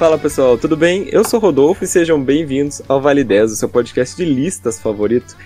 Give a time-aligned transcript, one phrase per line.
[0.00, 1.10] Fala pessoal, tudo bem?
[1.12, 5.36] Eu sou Rodolfo e sejam bem-vindos ao Vale 10, o seu podcast de listas favorito.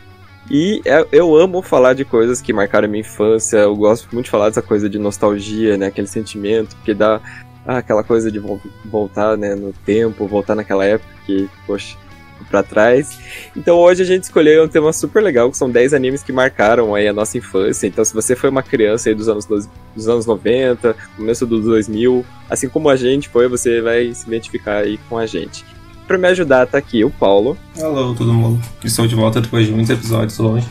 [0.48, 4.30] E é, eu amo falar de coisas que marcaram minha infância, eu gosto muito de
[4.30, 5.86] falar dessa coisa de nostalgia, né?
[5.86, 7.20] Aquele sentimento, porque dá
[7.66, 8.40] aquela coisa de
[8.84, 11.96] voltar né, no tempo, voltar naquela época que, poxa,
[12.44, 13.18] para trás.
[13.56, 16.94] Então hoje a gente escolheu um tema super legal, que são 10 animes que marcaram
[16.94, 17.86] aí a nossa infância.
[17.86, 22.24] Então se você foi uma criança aí dos anos, dos anos 90, começo dos 2000,
[22.48, 25.64] assim como a gente foi, você vai se identificar aí com a gente.
[26.06, 27.56] Para me ajudar tá aqui o Paulo.
[27.80, 28.62] Alô, todo mundo.
[28.84, 30.68] Estou de volta depois de muitos episódios longe.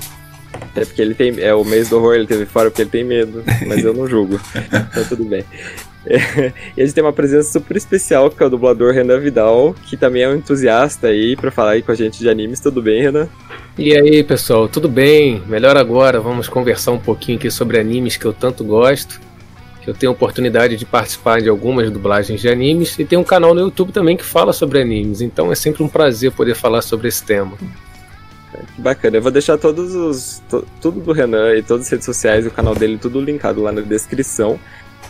[0.75, 1.39] É porque ele tem.
[1.39, 3.43] É o mês do horror, ele teve fora porque ele tem medo.
[3.67, 4.39] Mas eu não julgo.
[4.91, 5.43] então tudo bem.
[6.05, 9.75] É, e a gente tem uma presença super especial, que é o dublador Renan Vidal,
[9.85, 12.59] que também é um entusiasta aí para falar aí com a gente de animes.
[12.59, 13.27] Tudo bem, Renan?
[13.77, 15.41] E aí, pessoal, tudo bem?
[15.47, 19.19] Melhor agora, vamos conversar um pouquinho aqui sobre animes que eu tanto gosto.
[19.81, 23.23] Que eu tenho a oportunidade de participar de algumas dublagens de animes e tem um
[23.23, 26.81] canal no YouTube também que fala sobre animes, então é sempre um prazer poder falar
[26.81, 27.57] sobre esse tema.
[28.75, 29.17] Que bacana.
[29.17, 30.41] Eu vou deixar todos os.
[30.49, 33.61] To, tudo do Renan e todas as redes sociais e o canal dele tudo linkado
[33.61, 34.59] lá na descrição.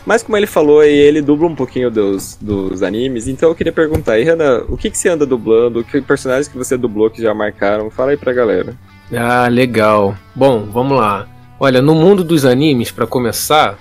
[0.06, 3.72] Mas como ele falou aí, ele dubla um pouquinho dos, dos animes, então eu queria
[3.72, 5.82] perguntar aí, Renan, o que, que você anda dublando?
[5.82, 7.90] Que personagens que você dublou que já marcaram?
[7.90, 8.76] Fala aí pra galera.
[9.12, 10.14] Ah, legal.
[10.34, 11.26] Bom, vamos lá.
[11.58, 13.78] Olha, no mundo dos animes, para começar,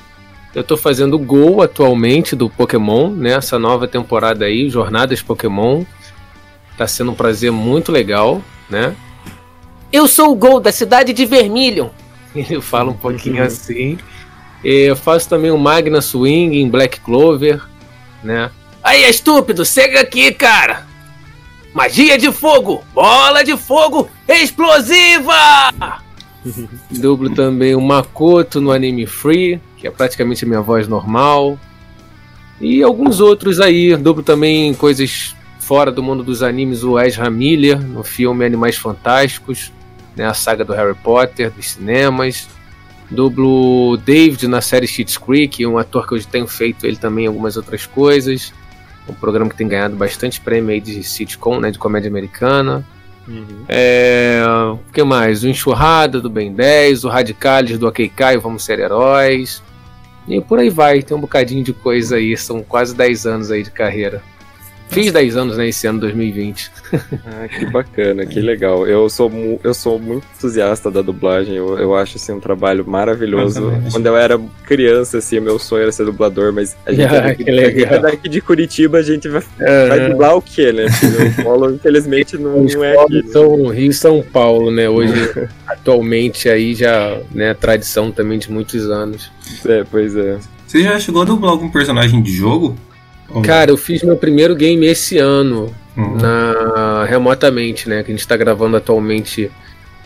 [0.55, 3.33] eu tô fazendo Gol atualmente do Pokémon, né?
[3.33, 5.83] Essa nova temporada aí, Jornadas Pokémon.
[6.77, 8.95] Tá sendo um prazer muito legal, né?
[9.91, 11.89] Eu sou o Gol da cidade de Vermilion.
[12.33, 13.97] Ele fala um pouquinho assim.
[14.63, 17.61] Eu faço também o Magna Swing em Black Clover,
[18.23, 18.49] né?
[18.81, 20.85] Aí, estúpido, chega aqui, cara!
[21.73, 22.83] Magia de fogo!
[22.93, 25.73] Bola de fogo explosiva!
[26.91, 31.57] Dublo também o Makoto no Anime Free, que é praticamente a minha voz normal.
[32.59, 33.95] E alguns outros aí.
[33.95, 39.71] Dublo também coisas fora do mundo dos animes, o Ezra Miller no filme Animais Fantásticos,
[40.15, 42.47] né, a saga do Harry Potter, dos cinemas.
[43.13, 47.55] Dublo David na série Schitt's Creek, um ator que eu tenho feito ele também algumas
[47.55, 48.53] outras coisas.
[49.07, 52.85] Um programa que tem ganhado bastante prêmio aí de sitcom, né, de comédia americana.
[53.27, 53.65] Uhum.
[53.67, 54.41] É,
[54.73, 55.43] o que mais?
[55.43, 59.61] O Enxurrada do Ben 10, o Radicalis do Ok Kai, Vamos Ser Heróis.
[60.27, 63.63] E por aí vai, tem um bocadinho de coisa aí, são quase 10 anos aí
[63.63, 64.21] de carreira.
[64.93, 66.71] Fiz 10 anos, né, esse ano 2020.
[67.25, 68.87] ah, que bacana, que legal.
[68.87, 69.31] Eu sou,
[69.63, 73.59] eu sou muito entusiasta da dublagem, eu, eu acho assim, um trabalho maravilhoso.
[73.61, 77.35] Eu Quando eu era criança, assim, meu sonho era ser dublador, mas a gente ah,
[77.35, 78.01] que legal.
[78.01, 79.87] daqui de Curitiba a gente vai, uhum.
[79.87, 80.85] vai dublar o quê, né?
[80.85, 83.27] O Polo, infelizmente, não, não é aqui.
[83.29, 84.89] São Rio e São Paulo, né?
[84.89, 85.13] Hoje,
[85.67, 89.31] atualmente, aí já, né, tradição também de muitos anos.
[89.65, 90.37] É, pois é.
[90.67, 92.75] Você já chegou a dublar algum personagem de jogo?
[93.41, 96.17] Cara, eu fiz meu primeiro game esse ano, uhum.
[96.17, 98.03] na remotamente, né?
[98.03, 99.51] Que a gente tá gravando atualmente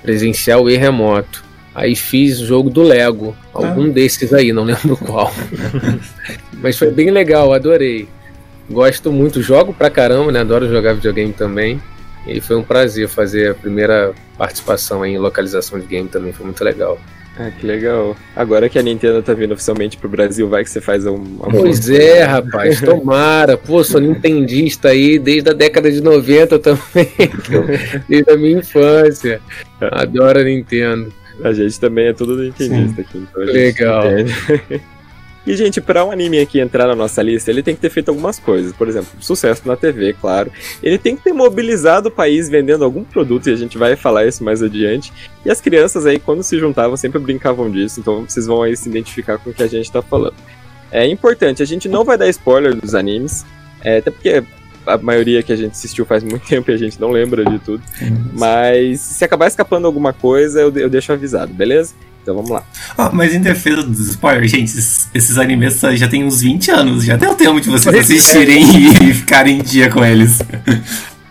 [0.02, 1.44] presencial e remoto.
[1.76, 3.90] Aí fiz o jogo do Lego, algum ah.
[3.90, 5.32] desses aí, não lembro qual.
[6.54, 8.08] Mas foi bem legal, adorei.
[8.70, 10.40] Gosto muito, jogo pra caramba, né?
[10.40, 11.82] Adoro jogar videogame também.
[12.26, 16.64] E foi um prazer fazer a primeira participação em localização de game também, foi muito
[16.64, 17.00] legal.
[17.40, 18.16] Ah, que legal.
[18.36, 21.16] Agora que a Nintendo tá vindo oficialmente pro Brasil, vai que você faz um.
[21.16, 23.56] Uma pois é, rapaz, tomara.
[23.56, 27.08] Pô, sou nintendista aí desde a década de 90 também.
[28.10, 29.40] desde a minha infância.
[29.80, 31.14] Adoro a Nintendo.
[31.44, 33.18] A gente também é tudo nintendista aqui.
[33.20, 34.04] Então legal.
[35.48, 38.10] E, gente, para um anime aqui entrar na nossa lista, ele tem que ter feito
[38.10, 38.74] algumas coisas.
[38.74, 40.52] Por exemplo, sucesso na TV, claro.
[40.84, 44.26] Ele tem que ter mobilizado o país vendendo algum produto, e a gente vai falar
[44.26, 45.14] isso mais adiante.
[45.46, 48.90] E as crianças aí, quando se juntavam, sempre brincavam disso, então vocês vão aí se
[48.90, 50.36] identificar com o que a gente tá falando.
[50.92, 53.46] É importante, a gente não vai dar spoiler dos animes,
[53.82, 54.44] é, até porque
[54.86, 57.58] a maioria que a gente assistiu faz muito tempo e a gente não lembra de
[57.60, 57.82] tudo.
[58.34, 61.94] Mas se acabar escapando alguma coisa, eu, eu deixo avisado, beleza?
[62.28, 62.62] Então vamos lá.
[62.98, 67.06] Ah, mas em defesa dos spoilers, gente, esses, esses, animes já tem uns 20 anos,
[67.06, 68.00] já deu tempo de vocês é.
[68.00, 69.04] assistirem é.
[69.08, 70.40] e ficarem em dia com eles.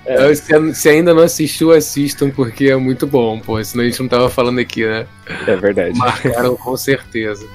[0.06, 0.34] É.
[0.34, 3.62] Se, se, ainda não assistiu, assistam, porque é muito bom, pô.
[3.62, 5.04] Senão a gente não tava falando aqui, né?
[5.46, 5.98] É verdade.
[5.98, 7.46] Marcaram com certeza.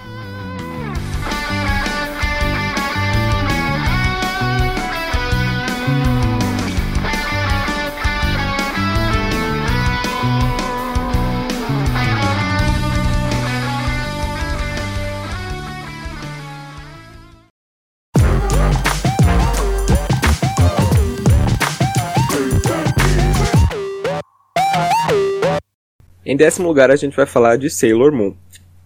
[26.32, 28.34] Em décimo lugar, a gente vai falar de Sailor Moon.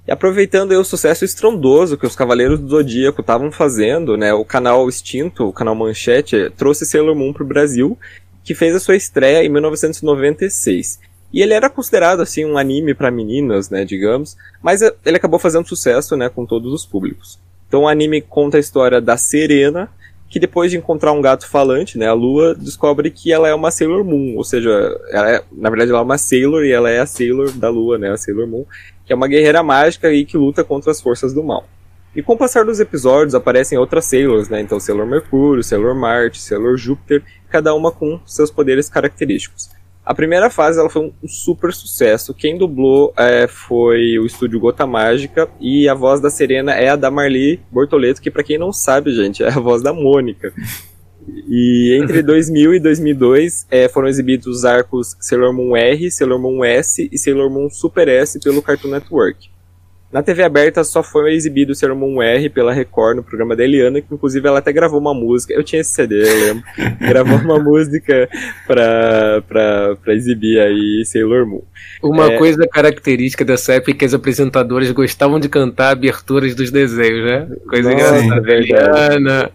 [0.08, 4.44] E aproveitando aí o sucesso estrondoso que os Cavaleiros do Zodíaco estavam fazendo, né, o
[4.44, 8.00] canal extinto, o canal Manchete, trouxe Sailor Moon pro Brasil,
[8.44, 11.00] que fez a sua estreia em 1996.
[11.32, 15.70] E ele era considerado assim um anime para meninas, né, digamos, mas ele acabou fazendo
[15.70, 17.38] sucesso, né, com todos os públicos.
[17.68, 19.88] Então o anime conta a história da Serena,
[20.36, 23.72] que depois de encontrar um gato falante, né, a Lua descobre que ela é uma
[23.72, 24.70] Sailor Moon, ou seja,
[25.10, 28.12] é, na verdade ela é uma Sailor e ela é a Sailor da Lua, né,
[28.12, 28.66] a Sailor Moon
[29.06, 31.66] que é uma guerreira mágica e que luta contra as forças do mal.
[32.14, 34.60] E com o passar dos episódios aparecem outras Sailors, né?
[34.60, 39.70] Então Sailor Mercúrio, Sailor Marte, Sailor Júpiter, cada uma com seus poderes característicos.
[40.06, 42.32] A primeira fase ela foi um super sucesso.
[42.32, 46.96] Quem dublou é, foi o estúdio Gota Mágica e a voz da Serena é a
[46.96, 50.54] da Marli Bortoleto, que para quem não sabe, gente, é a voz da Mônica.
[51.48, 56.64] E entre 2000 e 2002 é, foram exibidos os arcos Sailor Moon R, Sailor Moon
[56.64, 59.55] S e Sailor Moon Super S pelo Cartoon Network.
[60.16, 64.00] Na TV aberta só foi exibido o Moon R pela Record no programa da Eliana,
[64.00, 65.54] que inclusive ela até gravou uma música.
[65.54, 66.64] Eu tinha esse CD, eu lembro.
[67.06, 68.30] gravou uma música
[68.66, 71.64] pra, pra, pra exibir aí Sailor Moon.
[72.02, 72.38] Uma é...
[72.38, 77.50] coisa característica dessa época é que as apresentadoras gostavam de cantar aberturas dos desenhos, né?
[77.68, 78.54] Coisa Nossa, engraçada.
[78.54, 79.52] Eliana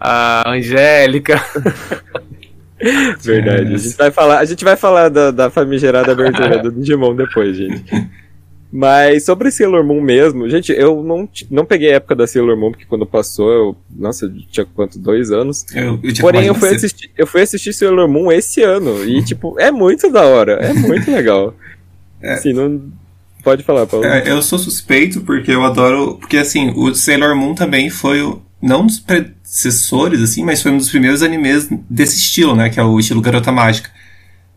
[0.00, 1.44] a Angélica.
[3.20, 3.74] Verdade.
[3.74, 7.54] A gente vai falar, a gente vai falar da, da famigerada abertura do Digimon depois,
[7.54, 7.84] gente.
[8.72, 12.70] Mas sobre Sailor Moon mesmo, gente, eu não, não peguei a época da Sailor Moon,
[12.70, 14.96] porque quando passou, eu, nossa, eu tinha quanto?
[14.96, 15.66] Dois anos.
[15.74, 19.04] Eu, eu Porém, eu fui, assistir, eu fui assistir Sailor Moon esse ano.
[19.04, 20.52] E, tipo, é muito da hora.
[20.52, 21.54] É muito legal.
[22.22, 22.34] É.
[22.34, 22.80] Assim, não.
[23.42, 24.06] Pode falar, Paulo.
[24.06, 26.16] É, eu sou suspeito porque eu adoro.
[26.18, 28.40] Porque, assim, o Sailor Moon também foi o.
[28.62, 29.02] Não dos
[29.42, 32.68] sucessores, assim, mas foi um dos primeiros animes desse estilo, né?
[32.68, 33.90] Que é o estilo Garota Mágica.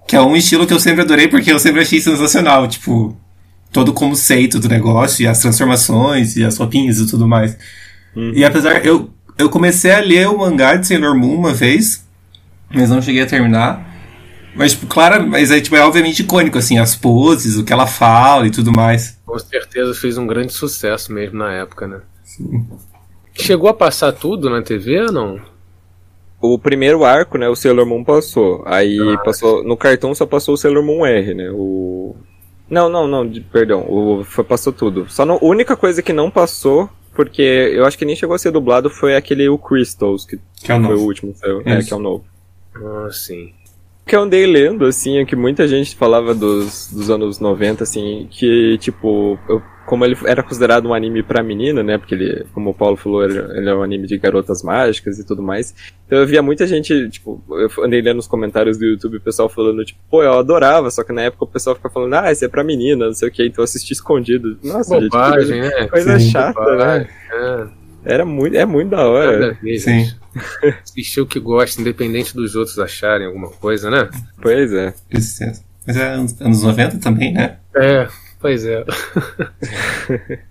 [0.06, 3.18] Que é um estilo que eu sempre adorei porque eu sempre achei sensacional, tipo,
[3.74, 7.58] todo o conceito do negócio e as transformações e as roupinhas e tudo mais.
[8.16, 8.32] Uhum.
[8.34, 12.08] E apesar, eu, eu comecei a ler o mangá de Sailor Moon uma vez,
[12.74, 13.92] mas não cheguei a terminar.
[14.56, 17.88] Mas, tipo, claro, mas é, tipo, é obviamente icônico, assim, as poses, o que ela
[17.88, 19.20] fala e tudo mais.
[19.26, 22.02] Com certeza fez um grande sucesso mesmo na época, né?
[22.24, 22.68] Sim.
[23.34, 25.42] Chegou a passar tudo na TV ou não?
[26.40, 28.64] O primeiro arco, né, o Sailor Moon passou.
[28.68, 29.64] Aí ah, passou.
[29.64, 31.50] No cartão só passou o Sailor Moon R, né?
[31.52, 32.16] O.
[32.74, 33.86] Não, não, não, de, perdão.
[33.88, 35.06] O, foi, passou tudo.
[35.08, 38.50] Só a única coisa que não passou, porque eu acho que nem chegou a ser
[38.50, 41.04] dublado, foi aquele o Crystals, que, que é o foi novo.
[41.04, 41.36] o último.
[41.66, 42.26] É, que é o novo.
[42.76, 43.54] Ah, sim.
[44.04, 47.84] O que eu andei lendo, assim, é que muita gente falava dos, dos anos 90,
[47.84, 51.98] assim, que, tipo, eu como ele era considerado um anime pra menina, né?
[51.98, 55.42] Porque ele, como o Paulo falou, ele é um anime de garotas mágicas e tudo
[55.42, 55.74] mais.
[56.06, 59.50] Então eu via muita gente, tipo, eu andei lendo nos comentários do YouTube o pessoal
[59.50, 62.46] falando, tipo, pô, eu adorava, só que na época o pessoal ficava falando, ah, esse
[62.46, 64.58] é pra menina, não sei o que, então eu assisti escondido.
[64.64, 66.66] Nossa, Bobagem, gente, coisa, coisa Sim, chata, né?
[66.66, 67.08] bobagem.
[67.08, 67.70] né?
[67.70, 67.84] É.
[68.06, 69.58] Era muito, é muito da hora.
[69.62, 70.12] Vez, Sim.
[70.84, 74.10] Assistir o que gosta, independente dos outros acharem alguma coisa, né?
[74.42, 74.94] Pois é.
[75.86, 77.58] Mas é anos 90 também, né?
[77.76, 78.08] É,
[78.44, 78.84] Pois é.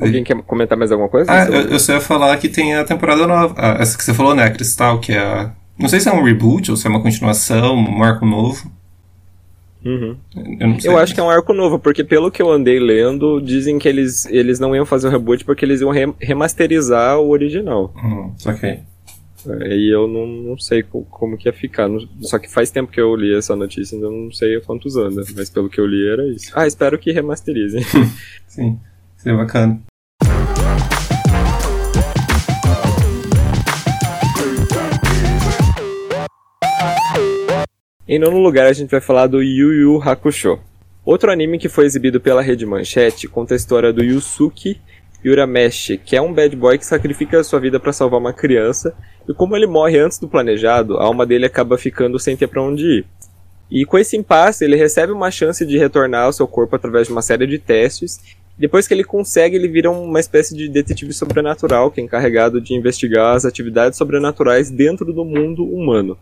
[0.00, 1.30] Alguém quer comentar mais alguma coisa?
[1.30, 3.54] Ah, eu, eu só ia falar que tem a temporada nova.
[3.80, 4.44] essa que você falou, né?
[4.44, 5.52] A Cristal, que é a.
[5.76, 8.70] Não sei se é um reboot ou se é uma continuação, um arco novo.
[9.84, 10.16] Uhum.
[10.60, 13.78] Eu, eu acho que é um arco novo, porque pelo que eu andei lendo, dizem
[13.78, 17.92] que eles, eles não iam fazer o reboot porque eles iam re remasterizar o original.
[17.96, 18.80] Hum, ok.
[19.66, 21.88] E eu não, não sei como que ia ficar.
[22.20, 25.32] Só que faz tempo que eu li essa notícia, ainda não sei há quantos anos.
[25.34, 26.50] Mas pelo que eu li era isso.
[26.54, 27.82] Ah, espero que remasterizem.
[28.46, 28.78] Sim,
[29.16, 29.80] seria bacana.
[38.06, 40.58] Em nono lugar, a gente vai falar do Yu Yu Hakusho.
[41.04, 44.80] Outro anime que foi exibido pela Rede Manchete conta a história do Yusuke
[45.24, 48.94] Urameshi, que é um bad boy que sacrifica sua vida para salvar uma criança,
[49.28, 52.62] e como ele morre antes do planejado, a alma dele acaba ficando sem ter para
[52.62, 53.06] onde ir.
[53.70, 57.12] E com esse impasse, ele recebe uma chance de retornar ao seu corpo através de
[57.12, 58.18] uma série de testes.
[58.56, 62.74] Depois que ele consegue, ele vira uma espécie de detetive sobrenatural que é encarregado de
[62.74, 66.16] investigar as atividades sobrenaturais dentro do mundo humano.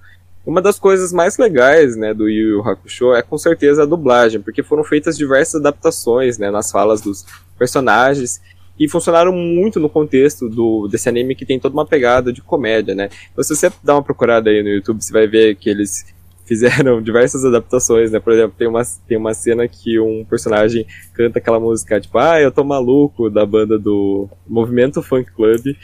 [0.45, 4.41] Uma das coisas mais legais, né, do Yu Yu Hakusho é com certeza a dublagem,
[4.41, 7.25] porque foram feitas diversas adaptações, né, nas falas dos
[7.59, 8.41] personagens
[8.79, 12.95] e funcionaram muito no contexto do, desse anime que tem toda uma pegada de comédia,
[12.95, 13.09] né?
[13.33, 16.07] Então, se você dar uma procurada aí no YouTube, você vai ver que eles
[16.45, 18.21] fizeram diversas adaptações, né?
[18.21, 22.41] Por exemplo, tem uma, tem uma cena que um personagem canta aquela música, tipo, ah,
[22.41, 25.75] eu tô maluco, da banda do Movimento Funk Club.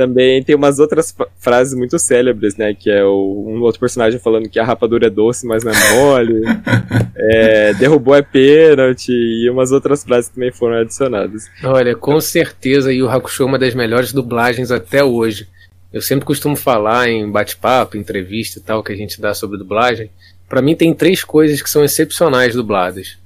[0.00, 2.72] Também tem umas outras frases muito célebres, né?
[2.72, 5.94] Que é o, um outro personagem falando que a rapadura é doce, mas não é
[5.94, 6.42] mole.
[7.14, 9.12] é, derrubou é pênalti.
[9.12, 11.50] E umas outras frases também foram adicionadas.
[11.62, 15.46] Olha, com certeza o Hakusho é uma das melhores dublagens até hoje.
[15.92, 20.08] Eu sempre costumo falar em bate-papo, entrevista e tal, que a gente dá sobre dublagem.
[20.48, 23.18] Para mim tem três coisas que são excepcionais dubladas.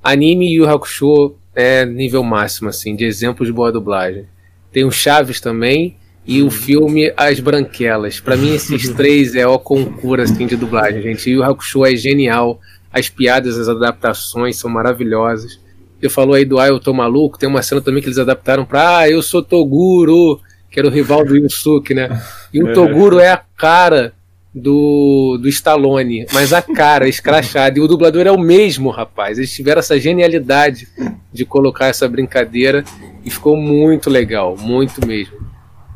[0.00, 4.26] Anime e Yu Hakusho é nível máximo, assim, de exemplos de boa dublagem.
[4.70, 5.96] Tem o Chaves também,
[6.30, 8.20] e o filme As Branquelas.
[8.20, 11.28] Para mim, esses três é o concurso assim, de dublagem, gente.
[11.28, 12.60] E o Hakusho é genial.
[12.92, 15.58] As piadas, as adaptações são maravilhosas.
[16.00, 17.36] Você falou aí do Ah, eu tô maluco.
[17.36, 20.92] Tem uma cena também que eles adaptaram pra Ah, eu sou Toguro, que era o
[20.92, 22.22] rival do Yusuke, né?
[22.54, 22.72] E o é.
[22.74, 24.12] Toguro é a cara
[24.54, 27.76] do, do Stallone, mas a cara escrachada.
[27.76, 29.36] E o dublador é o mesmo, rapaz.
[29.36, 30.86] Eles tiveram essa genialidade
[31.32, 32.84] de colocar essa brincadeira
[33.24, 35.49] e ficou muito legal, muito mesmo.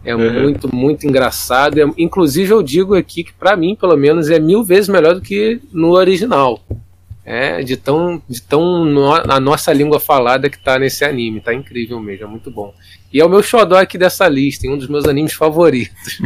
[0.05, 0.43] É uhum.
[0.43, 1.81] muito, muito engraçado.
[1.81, 5.21] É, inclusive, eu digo aqui que, para mim, pelo menos, é mil vezes melhor do
[5.21, 6.63] que no original.
[7.25, 11.41] É, de tão, de tão no, a nossa língua falada que tá nesse anime.
[11.41, 12.75] Tá incrível mesmo, é muito bom.
[13.11, 16.21] E é o meu xodó aqui dessa lista, um dos meus animes favoritos.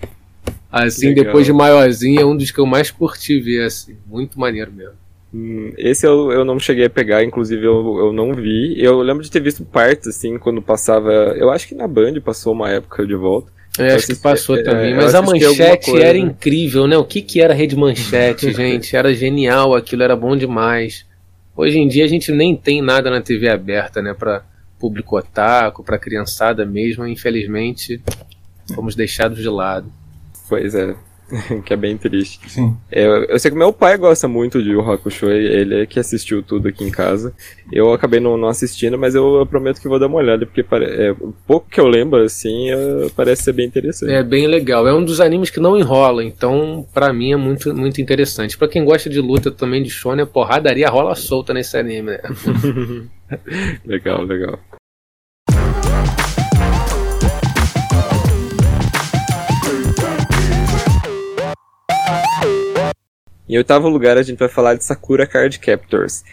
[0.70, 1.24] assim, Legal.
[1.24, 3.96] depois de maiorzinho, é um dos que eu mais curti ver, assim.
[4.06, 5.03] Muito maneiro mesmo.
[5.34, 8.80] Hum, esse eu, eu não cheguei a pegar, inclusive eu, eu não vi.
[8.80, 11.10] Eu lembro de ter visto partes, assim, quando passava.
[11.10, 13.52] Eu acho que na Band passou uma época de volta.
[13.76, 14.94] É, acho que passou é, também.
[14.94, 16.96] Mas a manchete era incrível, né?
[16.96, 18.94] O que, que era rede manchete, gente?
[18.94, 21.04] Era genial, aquilo era bom demais.
[21.56, 24.14] Hoje em dia a gente nem tem nada na TV aberta, né?
[24.14, 24.44] Pra
[24.78, 27.04] público otaku, pra criançada mesmo.
[27.08, 28.00] Infelizmente,
[28.72, 29.90] fomos deixados de lado.
[30.48, 30.94] Pois é.
[31.64, 32.48] que é bem triste.
[32.48, 32.76] Sim.
[32.90, 36.42] Eu, eu sei que meu pai gosta muito de Yu Hakusho, ele é que assistiu
[36.42, 37.32] tudo aqui em casa.
[37.72, 40.62] Eu acabei não, não assistindo, mas eu, eu, prometo que vou dar uma olhada, porque
[40.62, 41.14] pare, é,
[41.46, 44.12] pouco que eu lembro, assim, é, parece ser bem interessante.
[44.12, 44.86] É bem legal.
[44.86, 48.56] É um dos animes que não enrola, então para mim é muito, muito interessante.
[48.56, 52.20] para quem gosta de luta também de shonen, porradaria rola solta nesse anime, né?
[53.84, 54.58] legal, legal.
[63.48, 66.24] Em oitavo lugar, a gente vai falar de Sakura Card Captors,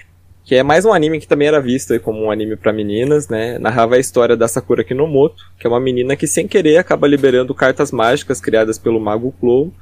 [0.45, 3.59] que é mais um anime que também era visto como um anime para meninas, né?
[3.59, 7.53] Narrava a história da Sakura Kinomoto, que é uma menina que sem querer acaba liberando
[7.53, 9.73] cartas mágicas criadas pelo Mago Clow,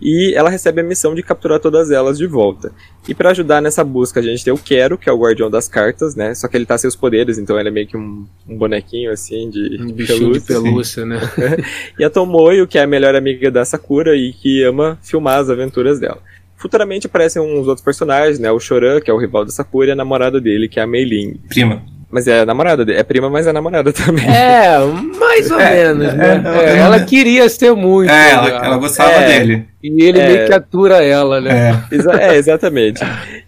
[0.00, 2.72] e ela recebe a missão de capturar todas elas de volta.
[3.06, 5.68] E para ajudar nessa busca, a gente tem o Quero, que é o guardião das
[5.68, 6.34] cartas, né?
[6.34, 9.12] Só que ele tá sem os poderes, então ele é meio que um, um bonequinho
[9.12, 11.20] assim de um pelúcia, de pelúcia né?
[12.00, 15.50] e a Tomoyo, que é a melhor amiga da Sakura e que ama filmar as
[15.50, 16.22] aventuras dela.
[16.60, 18.52] Futuramente aparecem uns outros personagens, né?
[18.52, 20.86] O Choran, que é o rival da Sakura, e a namorada dele, que é a
[20.86, 21.40] Mei Ling.
[21.48, 21.82] Prima.
[22.10, 22.98] Mas é a namorada dele.
[22.98, 24.28] É prima, mas é namorada também.
[24.28, 24.78] É,
[25.18, 26.42] mais ou é, menos, né?
[26.64, 28.10] É, ela queria ser muito.
[28.10, 29.64] É, ela, ela gostava é, dele.
[29.82, 31.84] E ele meio que atura ela, né?
[31.90, 32.36] É.
[32.36, 33.00] exatamente.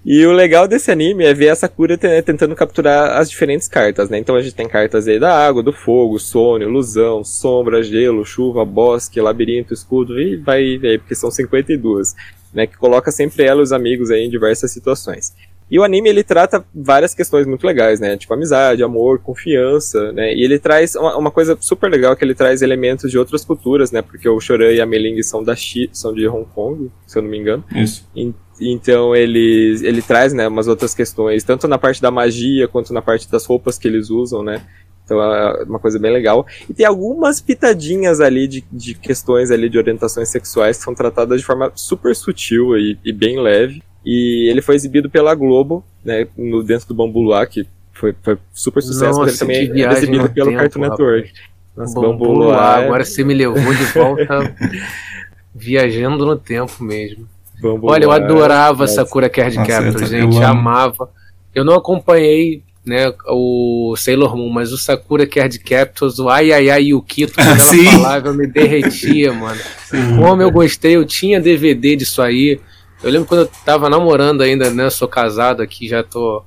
[0.06, 4.18] E o legal desse anime é ver a Sakura tentando capturar as diferentes cartas, né?
[4.18, 8.64] Então a gente tem cartas aí da água, do fogo, sonho, ilusão, sombra, gelo, chuva,
[8.64, 12.14] bosque, labirinto, escudo, e vai aí, porque são 52
[12.52, 15.34] né, que coloca sempre ela e os amigos aí em diversas situações.
[15.72, 18.14] E o anime ele trata várias questões muito legais, né?
[18.18, 20.34] Tipo amizade, amor, confiança, né?
[20.34, 23.90] E ele traz uma, uma, coisa super legal que ele traz elementos de outras culturas,
[23.90, 24.02] né?
[24.02, 27.22] Porque o Choran e a Meling são da Chi, são de Hong Kong, se eu
[27.22, 27.64] não me engano.
[27.74, 28.06] Isso.
[28.14, 32.92] E, então ele ele traz, né, umas outras questões, tanto na parte da magia quanto
[32.92, 34.60] na parte das roupas que eles usam, né?
[35.06, 36.46] Então é uma coisa bem legal.
[36.68, 41.40] E tem algumas pitadinhas ali de, de questões ali de orientações sexuais que são tratadas
[41.40, 43.82] de forma super sutil e, e bem leve.
[44.04, 48.36] E ele foi exibido pela Globo, né, no, dentro do Bambu Luar, que foi, foi
[48.52, 51.32] super sucesso, Nossa, mas ele também é exibido pelo tempo, Cartoon Network.
[51.76, 54.54] Nossa, Bambu, Bambu Luar, agora você me levou de volta
[55.54, 57.28] viajando no tempo mesmo.
[57.60, 61.08] Bambu Olha, eu adorava Sakura Card Captor, gente, eu amava.
[61.54, 66.70] Eu não acompanhei né, o Sailor Moon, mas o Sakura Card Captors, o Ai Ai
[66.70, 67.56] Ai Yukito, ela
[67.92, 69.60] falava, eu me derretia, mano.
[69.84, 70.16] Sim.
[70.16, 72.60] Como eu gostei, eu tinha DVD disso aí.
[73.02, 76.42] Eu lembro quando eu tava namorando ainda, né, sou casado aqui, já tô,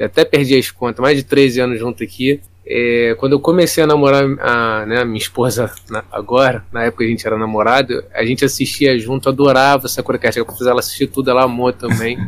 [0.00, 2.40] até perdi as contas, mais de 13 anos junto aqui.
[2.70, 7.02] É, quando eu comecei a namorar a, né, a minha esposa na, agora, na época
[7.02, 11.30] a gente era namorado, a gente assistia junto, adorava Sakura Card Captors, ela assistia tudo,
[11.30, 12.18] ela amou também.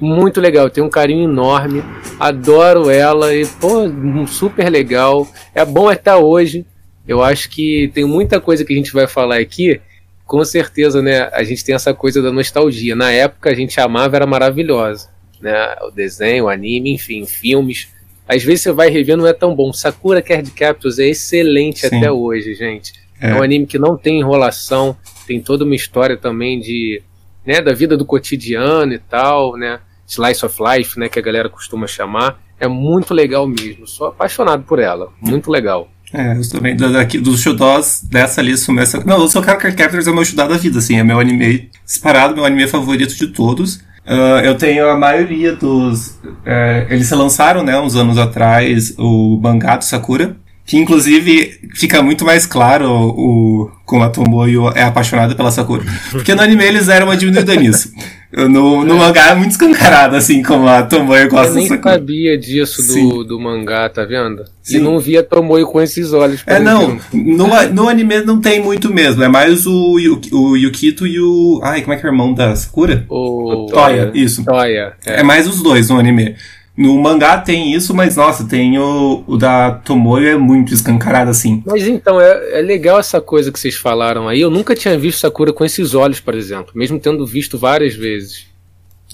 [0.00, 1.82] muito legal, tem um carinho enorme,
[2.20, 3.84] adoro ela e, pô,
[4.26, 5.26] super legal.
[5.54, 6.66] É bom até hoje.
[7.08, 9.80] Eu acho que tem muita coisa que a gente vai falar aqui.
[10.26, 11.30] Com certeza, né?
[11.32, 12.96] A gente tem essa coisa da nostalgia.
[12.96, 15.08] Na época a gente amava, era maravilhosa.
[15.40, 15.76] Né?
[15.82, 17.88] O desenho, o anime, enfim, filmes.
[18.26, 19.72] às vezes você vai rever não é tão bom.
[19.72, 21.96] Sakura Card Captors é excelente Sim.
[21.96, 22.92] até hoje, gente.
[23.20, 23.30] É.
[23.30, 23.34] é.
[23.34, 27.00] um anime que não tem enrolação, tem toda uma história também de,
[27.46, 29.80] né, da vida do cotidiano e tal, né?
[30.06, 32.40] Slice of Life, né, que a galera costuma chamar.
[32.58, 33.86] É muito legal mesmo.
[33.86, 35.12] Sou apaixonado por ela.
[35.20, 35.88] Muito legal.
[36.16, 39.02] É, eu também, daqui, dos shoutouts dessa lista, começa.
[39.04, 41.68] Não, o Soul Calibur Captors é o meu shoutout da vida, assim, é meu anime
[41.84, 43.76] disparado, meu anime favorito de todos.
[44.06, 46.18] Uh, eu tenho a maioria dos.
[46.46, 50.36] É, eles lançaram, né, uns anos atrás, o mangá do Sakura.
[50.64, 55.84] Que inclusive fica muito mais claro o, como a Tomoyo é apaixonada pela Sakura.
[56.10, 57.16] Porque no anime eles eram uma
[57.54, 57.92] nisso.
[58.32, 58.98] No, no é.
[58.98, 63.40] mangá é muito escancarado, assim, como a Tomoyo gosta Eu nem sabia disso do, do
[63.40, 64.44] mangá, tá vendo?
[64.62, 64.78] Sim.
[64.78, 66.42] E não via Tomoyo com esses olhos.
[66.44, 66.98] É, não.
[67.12, 69.22] No, no anime não tem muito mesmo.
[69.22, 69.96] É mais o,
[70.32, 71.60] o Yukito e o.
[71.62, 73.06] Ai, como é que é o irmão da Sakura?
[73.08, 74.44] O, o Toya, isso.
[74.44, 74.94] Toya.
[75.06, 75.20] É.
[75.20, 76.34] é mais os dois no anime.
[76.76, 81.62] No mangá tem isso, mas nossa, tem o, o da Tomoyo é muito escancarado assim.
[81.64, 84.42] Mas então, é, é legal essa coisa que vocês falaram aí.
[84.42, 88.46] Eu nunca tinha visto Sakura com esses olhos, por exemplo, mesmo tendo visto várias vezes.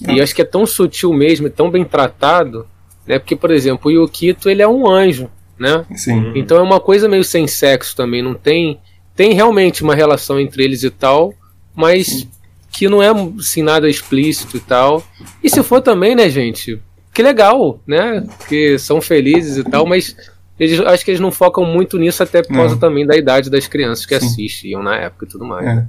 [0.05, 0.11] Ah.
[0.11, 2.67] E acho que é tão sutil mesmo, tão bem tratado,
[3.07, 3.17] né?
[3.17, 5.85] Porque, por exemplo, o Yukito, ele é um anjo, né?
[5.95, 6.33] Sim.
[6.35, 8.79] Então é uma coisa meio sem sexo também, não tem...
[9.15, 11.35] Tem realmente uma relação entre eles e tal,
[11.75, 12.29] mas Sim.
[12.71, 15.03] que não é, assim, nada explícito e tal.
[15.43, 16.81] E se for também, né, gente
[17.13, 18.25] que legal, né?
[18.47, 20.15] Que são felizes e tal, mas
[20.59, 23.67] eles, acho que eles não focam muito nisso, até por causa também da idade das
[23.67, 24.25] crianças que Sim.
[24.25, 25.65] assistiam na época e tudo mais.
[25.65, 25.85] É.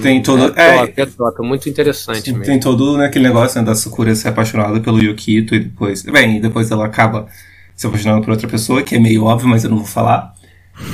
[0.00, 0.52] Tem todo.
[0.56, 2.44] É, top, é, é top, muito interessante mesmo.
[2.44, 6.02] Tem todo né, aquele negócio né, da Sakura ser apaixonada pelo Yukito e depois.
[6.02, 7.26] Bem, e depois ela acaba
[7.76, 10.34] se apaixonando por outra pessoa, que é meio óbvio, mas eu não vou falar.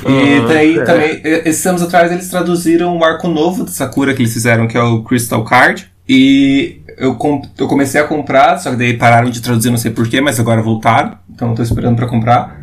[0.07, 0.85] E ah, daí é.
[0.85, 4.77] também, esses anos atrás, eles traduziram um arco novo de Sakura que eles fizeram, que
[4.77, 5.91] é o Crystal Card.
[6.09, 7.19] E eu,
[7.59, 10.63] eu comecei a comprar, só que daí pararam de traduzir, não sei porquê, mas agora
[10.63, 11.19] voltaram.
[11.29, 12.61] Então eu tô esperando para comprar.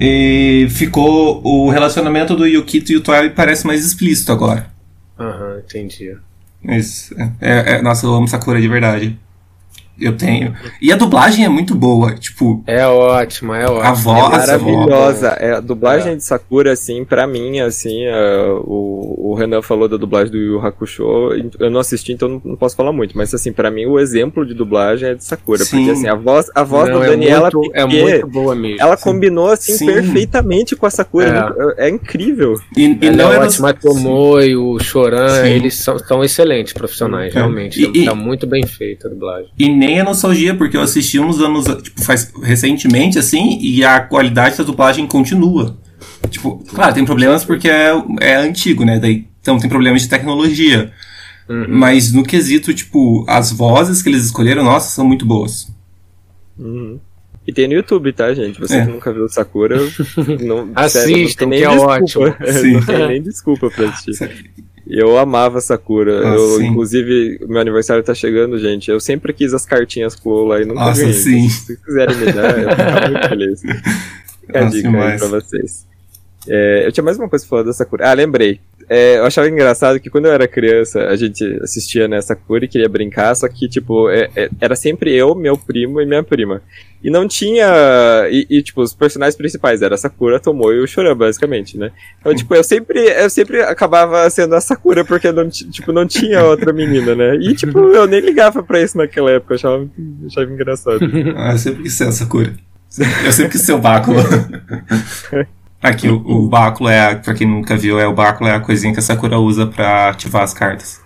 [0.00, 1.40] E ficou.
[1.44, 4.66] O relacionamento do Yukito e o Toei parece mais explícito agora.
[5.18, 6.16] Aham, uhum, entendi.
[6.62, 9.18] Mas, é, é, é, nossa, eu amo Sakura de verdade.
[10.00, 10.54] Eu tenho.
[10.80, 12.62] E a dublagem é muito boa, tipo.
[12.66, 13.88] É ótima, é ótima.
[13.88, 15.28] A voz é maravilhosa.
[15.38, 16.16] É, a dublagem é.
[16.16, 20.60] de Sakura, assim, pra mim, assim, uh, o, o Renan falou da dublagem do Yu
[20.60, 21.04] Hakusho.
[21.58, 23.16] Eu não assisti, então não posso falar muito.
[23.16, 25.64] Mas, assim, pra mim, o exemplo de dublagem é de Sakura.
[25.64, 25.76] Sim.
[25.76, 28.80] Porque, assim, a voz, a voz não, do Daniela é muito, é muito boa mesmo.
[28.80, 29.86] Ela combinou, assim, Sim.
[29.86, 31.54] perfeitamente com a Sakura.
[31.78, 32.54] É, é, é incrível.
[32.76, 33.74] E, e não é ótima.
[33.74, 37.82] Tomoe e o Choran, eles são, são excelentes profissionais, realmente.
[37.82, 39.50] E, tá muito bem feita a dublagem.
[39.58, 43.84] E nem nem a nostalgia, porque eu assisti uns anos, tipo, faz recentemente, assim, e
[43.84, 45.76] a qualidade da dublagem continua.
[46.28, 49.00] Tipo, claro, tem problemas porque é, é antigo, né?
[49.00, 50.92] Daí, então tem problemas de tecnologia.
[51.48, 51.66] Uhum.
[51.68, 55.72] Mas no quesito, tipo, as vozes que eles escolheram, nossa, são muito boas.
[56.56, 57.00] Uhum.
[57.44, 58.60] E tem no YouTube, tá, gente?
[58.60, 58.86] Você é.
[58.86, 59.76] que nunca viu Sakura,
[60.40, 61.92] não, Assistam, sério, não tem nem que é desculpa.
[61.92, 62.36] ótimo.
[62.52, 62.72] Sim.
[62.72, 64.50] não tem nem desculpa pra assistir.
[64.90, 66.28] Eu amava Sakura.
[66.28, 68.90] Ah, eu, inclusive, meu aniversário tá chegando, gente.
[68.90, 71.14] Eu sempre quis as cartinhas pro lá e nunca Nossa, ganhei.
[71.14, 71.48] Sim.
[71.48, 73.60] Se quiserem me dar, eu fico muito feliz.
[73.60, 75.86] Fica a dica aí pra vocês.
[76.48, 78.10] É, eu tinha mais uma coisa pra falar da Sakura.
[78.10, 78.60] Ah, lembrei.
[78.88, 82.68] É, eu achava engraçado que quando eu era criança, a gente assistia nessa Sakura e
[82.68, 86.60] queria brincar, só que, tipo, é, é, era sempre eu, meu primo e minha prima.
[87.02, 87.66] E não tinha.
[88.30, 91.92] E, e, tipo, os personagens principais era Sakura, Tomoe e o Choran, basicamente, né?
[92.20, 96.44] Então, tipo, eu sempre, eu sempre acabava sendo a Sakura, porque não, tipo, não tinha
[96.44, 97.36] outra menina, né?
[97.36, 99.88] E, tipo, eu nem ligava pra isso naquela época, eu achava,
[100.26, 101.00] achava engraçado.
[101.36, 102.54] Ah, eu sempre quis ser a Sakura.
[103.24, 104.18] Eu sempre quis ser o báculo.
[105.82, 108.92] Aqui, o, o báculo é, pra quem nunca viu, é o báculo é a coisinha
[108.92, 111.00] que a Sakura usa pra ativar as cartas.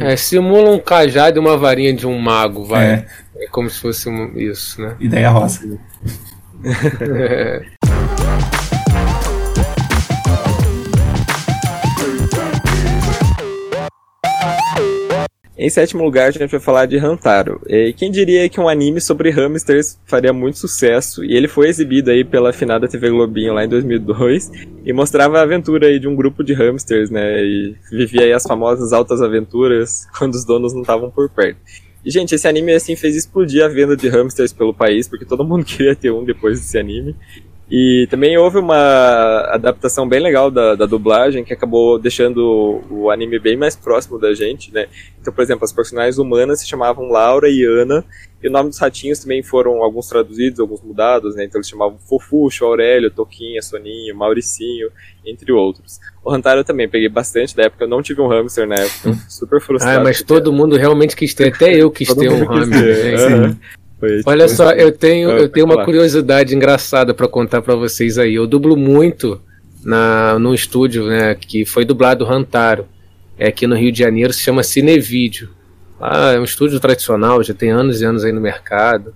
[0.00, 2.84] É, simula um cajado e uma varinha de um mago, vai.
[2.84, 3.06] É,
[3.36, 4.96] é como se fosse um, isso, né?
[4.98, 5.78] Ideia rosa.
[6.64, 7.62] é.
[15.62, 17.60] Em sétimo lugar, a gente vai falar de Hantaro.
[17.68, 21.22] E quem diria que um anime sobre hamsters faria muito sucesso?
[21.22, 24.50] E ele foi exibido aí pela finada TV Globinho lá em 2002
[24.86, 27.44] e mostrava a aventura aí de um grupo de hamsters, né?
[27.44, 31.60] E vivia aí as famosas altas aventuras quando os donos não estavam por perto.
[32.02, 35.44] E, gente, esse anime, assim, fez explodir a venda de hamsters pelo país, porque todo
[35.44, 37.14] mundo queria ter um depois desse anime.
[37.70, 43.38] E também houve uma adaptação bem legal da, da dublagem que acabou deixando o, anime
[43.38, 44.88] bem mais próximo da gente, né?
[45.20, 48.04] Então, por exemplo, as personagens humanas se chamavam Laura e Ana,
[48.42, 51.44] e o nome dos ratinhos também foram alguns traduzidos, alguns mudados, né?
[51.44, 54.88] Então eles chamavam Fofuxo, Aurélio, Toquinha, Soninho, Mauricinho,
[55.24, 56.00] entre outros.
[56.24, 59.16] O Hantaro eu também peguei bastante da época, eu não tive um hamster na época,
[59.28, 60.00] super frustrado.
[60.00, 63.16] Ah, mas todo mundo realmente quis ter, até eu quis ter um hamster.
[63.16, 63.32] Ter.
[63.32, 63.56] Uhum.
[64.00, 68.16] Foi, tipo, Olha só, eu tenho, eu tenho uma curiosidade engraçada para contar para vocês
[68.16, 68.34] aí.
[68.34, 69.38] Eu dublo muito
[69.84, 72.86] na, no estúdio, né, que foi dublado Rantaro.
[73.38, 75.50] É aqui no Rio de Janeiro, se chama Cinevídeo.
[76.00, 79.14] Ah, é um estúdio tradicional, já tem anos e anos aí no mercado.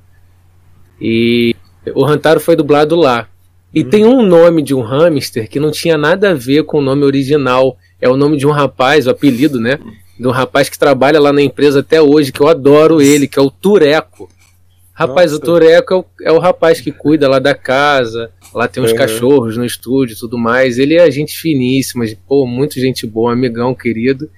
[1.00, 1.56] E
[1.94, 3.26] o Rantaro foi dublado lá.
[3.74, 3.88] E hum.
[3.88, 7.04] tem um nome de um hamster que não tinha nada a ver com o nome
[7.04, 7.78] original.
[8.00, 9.78] É o nome de um rapaz, o apelido, né?
[10.18, 13.38] De um rapaz que trabalha lá na empresa até hoje, que eu adoro ele, que
[13.38, 14.28] é o Tureco.
[14.94, 15.42] Rapaz, Nossa.
[15.42, 18.92] o Tureco é o, é o, rapaz que cuida lá da casa, lá tem uns
[18.92, 18.96] uhum.
[18.96, 20.78] cachorros no estúdio e tudo mais.
[20.78, 24.30] Ele é gente finíssima, pô, muito gente boa, amigão querido.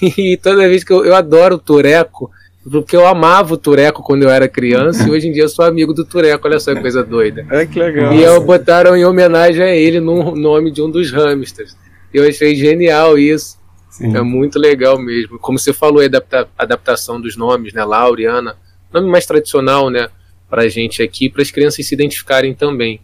[0.16, 2.30] E toda vez que eu, eu adoro o Tureco,
[2.70, 5.64] porque eu amava o Tureco quando eu era criança e hoje em dia eu sou
[5.64, 7.44] amigo do Tureco, olha só que coisa doida.
[7.50, 8.14] É que legal.
[8.14, 11.76] E eu botaram em homenagem a ele no nome de um dos hamsters.
[12.14, 13.58] Eu achei genial isso.
[13.90, 14.16] Sim.
[14.16, 15.36] É muito legal mesmo.
[15.40, 17.84] Como você falou, a adapta adaptação dos nomes, né?
[17.84, 18.56] Lauriana
[18.92, 20.08] nome mais tradicional, né,
[20.48, 23.00] pra gente aqui, para as crianças se identificarem também.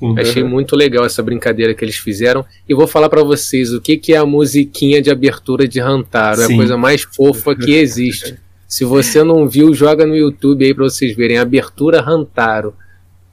[0.00, 0.14] Uhum.
[0.18, 2.44] Achei muito legal essa brincadeira que eles fizeram.
[2.68, 6.42] E vou falar para vocês o que, que é a musiquinha de abertura de Rantaro.
[6.42, 6.52] Sim.
[6.52, 8.36] É a coisa mais fofa que existe.
[8.66, 11.38] Se você não viu, joga no YouTube aí pra vocês verem.
[11.38, 12.74] Abertura Rantaro.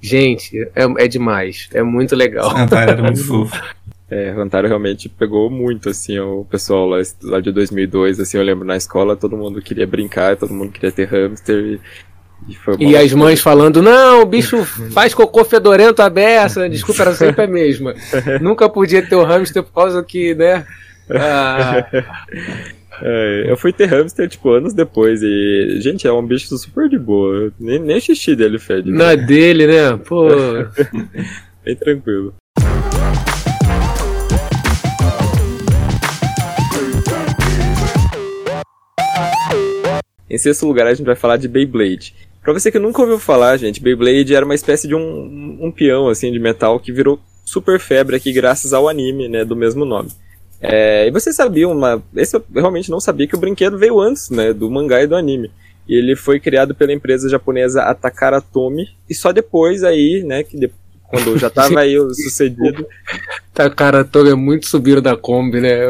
[0.01, 1.69] Gente, é, é demais.
[1.73, 2.49] É muito legal.
[2.49, 3.61] Rantaro era muito fofo.
[4.09, 8.63] É, Rantaro realmente pegou muito, assim, o pessoal lá, lá de 2002, assim, eu lembro
[8.63, 11.79] na escola, todo mundo queria brincar, todo mundo queria ter hamster,
[12.47, 14.63] e, e as mães falando, não, o bicho
[14.93, 17.95] faz cocô fedorento a beça, desculpa, era sempre a mesma.
[18.39, 20.65] Nunca podia ter o hamster por causa que, né?
[21.09, 21.85] Ah...
[23.01, 26.97] É, eu fui ter hamster, tipo, anos depois e, gente, é um bicho super de
[26.97, 27.51] boa.
[27.59, 28.89] Nem, nem xixi dele fede.
[28.89, 28.97] Né?
[28.97, 29.97] Na dele, né?
[29.97, 30.29] Pô.
[31.65, 32.33] Bem tranquilo.
[40.35, 42.13] Em sexto lugar, a gente vai falar de Beyblade.
[42.43, 46.09] Pra você que nunca ouviu falar, gente, Beyblade era uma espécie de um, um peão,
[46.09, 50.09] assim, de metal que virou super febre aqui graças ao anime, né, do mesmo nome.
[50.59, 54.29] É, e vocês sabiam, uma, esse eu realmente não sabia, que o brinquedo veio antes,
[54.29, 55.49] né, do mangá e do anime.
[55.87, 60.59] E ele foi criado pela empresa japonesa Atakara Tomy, e só depois aí, né, que
[60.59, 60.69] de,
[61.07, 62.85] quando já tava aí o sucedido...
[63.53, 65.89] Takara Tomy é muito subiram da Kombi, né?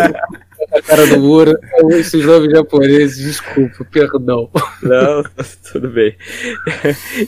[0.74, 1.56] a cara do muro.
[1.90, 4.50] Esses nomes japoneses, desculpa, perdão.
[4.82, 5.22] Não,
[5.72, 6.16] tudo bem.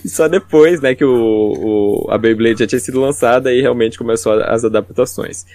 [0.04, 3.96] E só depois, né, que o, o, a Beyblade já tinha sido lançada e realmente
[3.96, 5.46] começou as adaptações.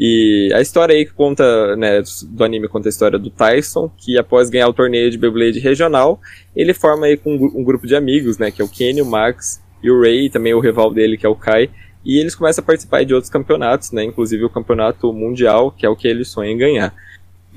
[0.00, 4.16] E a história aí que conta, né, do anime conta a história do Tyson, que
[4.16, 6.20] após ganhar o torneio de Beyblade regional,
[6.54, 9.60] ele forma aí com um, grupo de amigos, né, que é o Kenny, o Max
[9.82, 11.68] e o Ray, também o rival dele, que é o Kai,
[12.04, 15.88] e eles começam a participar de outros campeonatos, né, inclusive o campeonato mundial, que é
[15.88, 16.94] o que eles sonham em ganhar.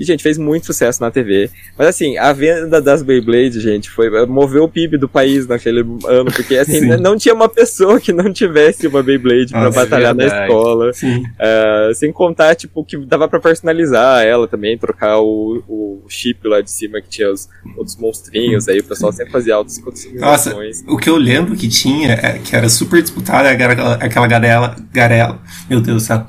[0.02, 1.48] E, gente, fez muito sucesso na TV.
[1.78, 6.32] Mas, assim, a venda das Beyblade, gente, foi moveu o PIB do país naquele ano,
[6.36, 10.90] porque, assim, não tinha uma pessoa que não tivesse uma Beyblade para batalhar na escola.
[10.90, 16.62] Uh, sem contar, tipo, que dava para personalizar ela também, trocar o, o chip lá
[16.62, 19.80] de cima que tinha os outros monstrinhos, aí o pessoal sempre fazia altas.
[20.16, 20.56] Nossa,
[20.88, 24.76] o que eu lembro que tinha, é, que era super disputada, era aquela, aquela garela,
[24.92, 26.26] garela, meu Deus do céu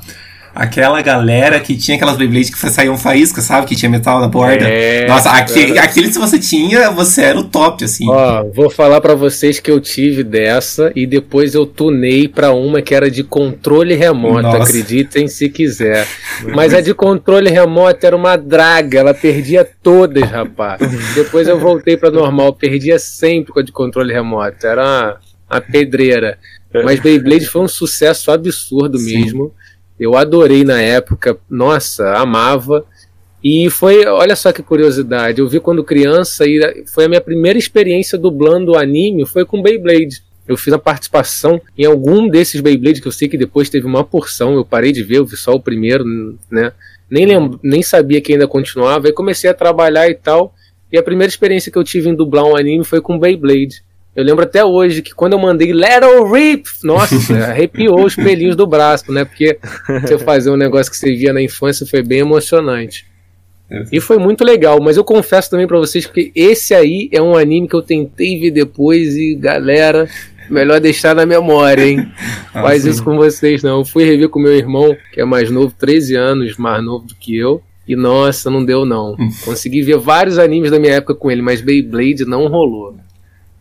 [0.55, 3.67] aquela galera que tinha aquelas Beyblades que saíam faísca, sabe?
[3.67, 4.69] Que tinha metal na borda.
[4.69, 8.09] É, Nossa, aquele, aquele se você tinha, você era o top, assim.
[8.09, 12.83] Ó, vou falar para vocês que eu tive dessa e depois eu tunei para uma
[12.83, 14.63] que era de controle remoto, Nossa.
[14.63, 16.07] acreditem se quiser.
[16.55, 20.81] Mas a de controle remoto era uma draga, ela perdia todas, rapaz.
[21.15, 24.67] depois eu voltei para normal, perdia sempre com a de controle remoto.
[24.67, 25.17] Era uma,
[25.51, 26.39] uma pedreira.
[26.85, 29.21] Mas Beyblade foi um sucesso absurdo Sim.
[29.21, 29.53] mesmo.
[29.99, 32.85] Eu adorei na época, nossa, amava.
[33.43, 37.59] E foi, olha só que curiosidade, eu vi quando criança e foi a minha primeira
[37.59, 40.23] experiência dublando anime, foi com Beyblade.
[40.47, 44.05] Eu fiz a participação em algum desses Beyblade que eu sei que depois teve uma
[44.05, 46.05] porção, eu parei de ver, eu vi só o primeiro,
[46.51, 46.73] né?
[47.11, 50.55] Nem, lembro, nem sabia que ainda continuava, aí comecei a trabalhar e tal.
[50.91, 53.83] E a primeira experiência que eu tive em dublar um anime foi com Beyblade.
[54.15, 57.15] Eu lembro até hoje que quando eu mandei Little Rip, nossa,
[57.49, 59.25] arrepiou os pelinhos do braço, né?
[59.25, 59.59] Porque
[60.03, 63.07] você fazer um negócio que você via na infância foi bem emocionante.
[63.91, 67.35] E foi muito legal, mas eu confesso também para vocês que esse aí é um
[67.35, 70.07] anime que eu tentei ver depois e galera,
[70.51, 72.07] melhor deixar na memória, hein?
[72.53, 73.79] ah, Faz isso com vocês não.
[73.79, 77.15] Eu fui rever com meu irmão, que é mais novo, 13 anos mais novo do
[77.15, 77.63] que eu.
[77.89, 79.17] E nossa, não deu não.
[79.43, 82.95] Consegui ver vários animes da minha época com ele, mas Beyblade não rolou.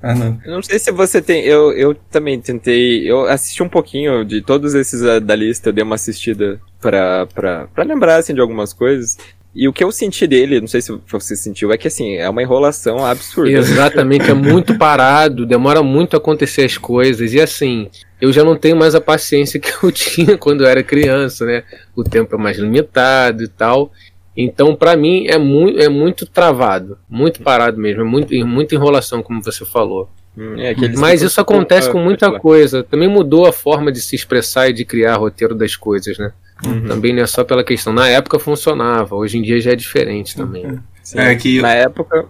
[0.02, 0.40] Ah, não.
[0.44, 1.44] Eu não sei se você tem.
[1.44, 3.10] Eu, eu também tentei.
[3.10, 7.68] Eu assisti um pouquinho de todos esses da lista, eu dei uma assistida pra, pra,
[7.68, 9.18] pra lembrar assim, de algumas coisas.
[9.54, 12.30] E o que eu senti dele, não sei se você sentiu, é que assim, é
[12.30, 13.52] uma enrolação absurda.
[13.52, 17.34] Exatamente, é muito parado, demora muito a acontecer as coisas.
[17.34, 17.90] E assim,
[18.22, 21.64] eu já não tenho mais a paciência que eu tinha quando eu era criança, né?
[21.94, 23.92] O tempo é mais limitado e tal.
[24.36, 29.22] Então, para mim, é muito, é muito travado, muito parado mesmo, é muito, muita enrolação,
[29.22, 30.10] como você falou.
[30.38, 32.84] Hum, é, Mas isso acontece com muita coisa.
[32.84, 36.32] Também mudou a forma de se expressar e de criar roteiro das coisas, né?
[36.66, 36.88] Uhum.
[36.88, 37.92] Também não é só pela questão.
[37.92, 40.66] Na época funcionava, hoje em dia já é diferente também.
[40.66, 40.80] Né?
[41.12, 42.26] Sim, é que na época,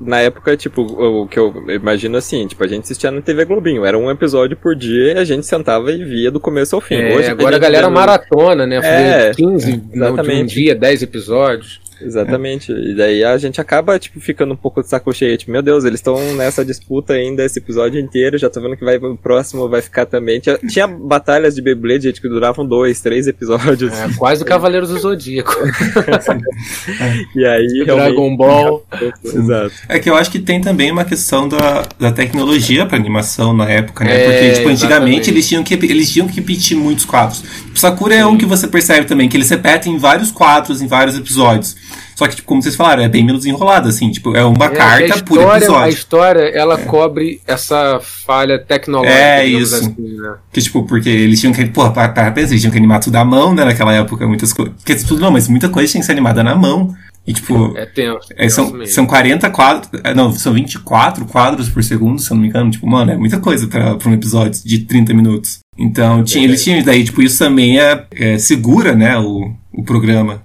[0.00, 3.84] na época, tipo, o que eu imagino assim, tipo, a gente assistia na TV Globinho,
[3.84, 6.96] era um episódio por dia e a gente sentava e via do começo ao fim.
[6.96, 8.80] É, Hoje, agora a, a galera maratona, né?
[8.82, 10.42] É, 15 exatamente.
[10.42, 11.80] um dia, 10 episódios.
[12.04, 12.72] Exatamente.
[12.72, 15.36] E daí a gente acaba, tipo, ficando um pouco de saco cheio.
[15.36, 18.38] Tipo, meu Deus, eles estão nessa disputa ainda esse episódio inteiro.
[18.38, 20.40] Já tô vendo que vai o próximo vai ficar também.
[20.40, 23.92] Tinha, tinha batalhas de Beyblade, gente, que duravam dois, três episódios.
[23.92, 25.54] É, quase o Cavaleiros do Zodíaco.
[27.34, 28.84] e aí, Dragon Ball.
[29.24, 29.74] Exato.
[29.88, 33.68] É que eu acho que tem também uma questão da, da tecnologia pra animação na
[33.68, 34.14] época, né?
[34.14, 37.42] É, Porque, tipo, antigamente eles tinham, que, eles tinham que repetir muitos quadros.
[37.42, 38.20] Tipo, Sakura Sim.
[38.20, 41.76] é um que você percebe também, que eles repetem vários quadros em vários episódios.
[42.14, 44.70] Só que, tipo, como vocês falaram, é bem menos enrolado, assim, tipo, é uma é,
[44.70, 45.84] carta história, por episódio.
[45.84, 46.84] A história, ela é.
[46.84, 49.16] cobre essa falha tecnológica.
[49.16, 49.74] É isso.
[49.74, 50.34] Assim, né?
[50.52, 51.64] Que, tipo, porque eles tinham que.
[51.66, 54.52] Pô, para pra pensar, eles tinham que animar tudo à mão, né, naquela época, muitas
[54.52, 54.74] coisas.
[55.06, 56.94] Tudo não, mas muita coisa tinha que ser animada na mão.
[57.26, 57.76] E, tipo.
[57.76, 58.28] É tenso.
[58.36, 59.90] É, são, são 40 quadros.
[60.04, 62.70] É, não, são 24 quadros por segundo, se eu não me engano.
[62.70, 65.58] Tipo, mano, é muita coisa pra, pra um episódio de 30 minutos.
[65.76, 66.82] Então, tinha, eles tinham.
[66.82, 70.42] Daí, tipo, isso também é, é segura, né, o, o programa.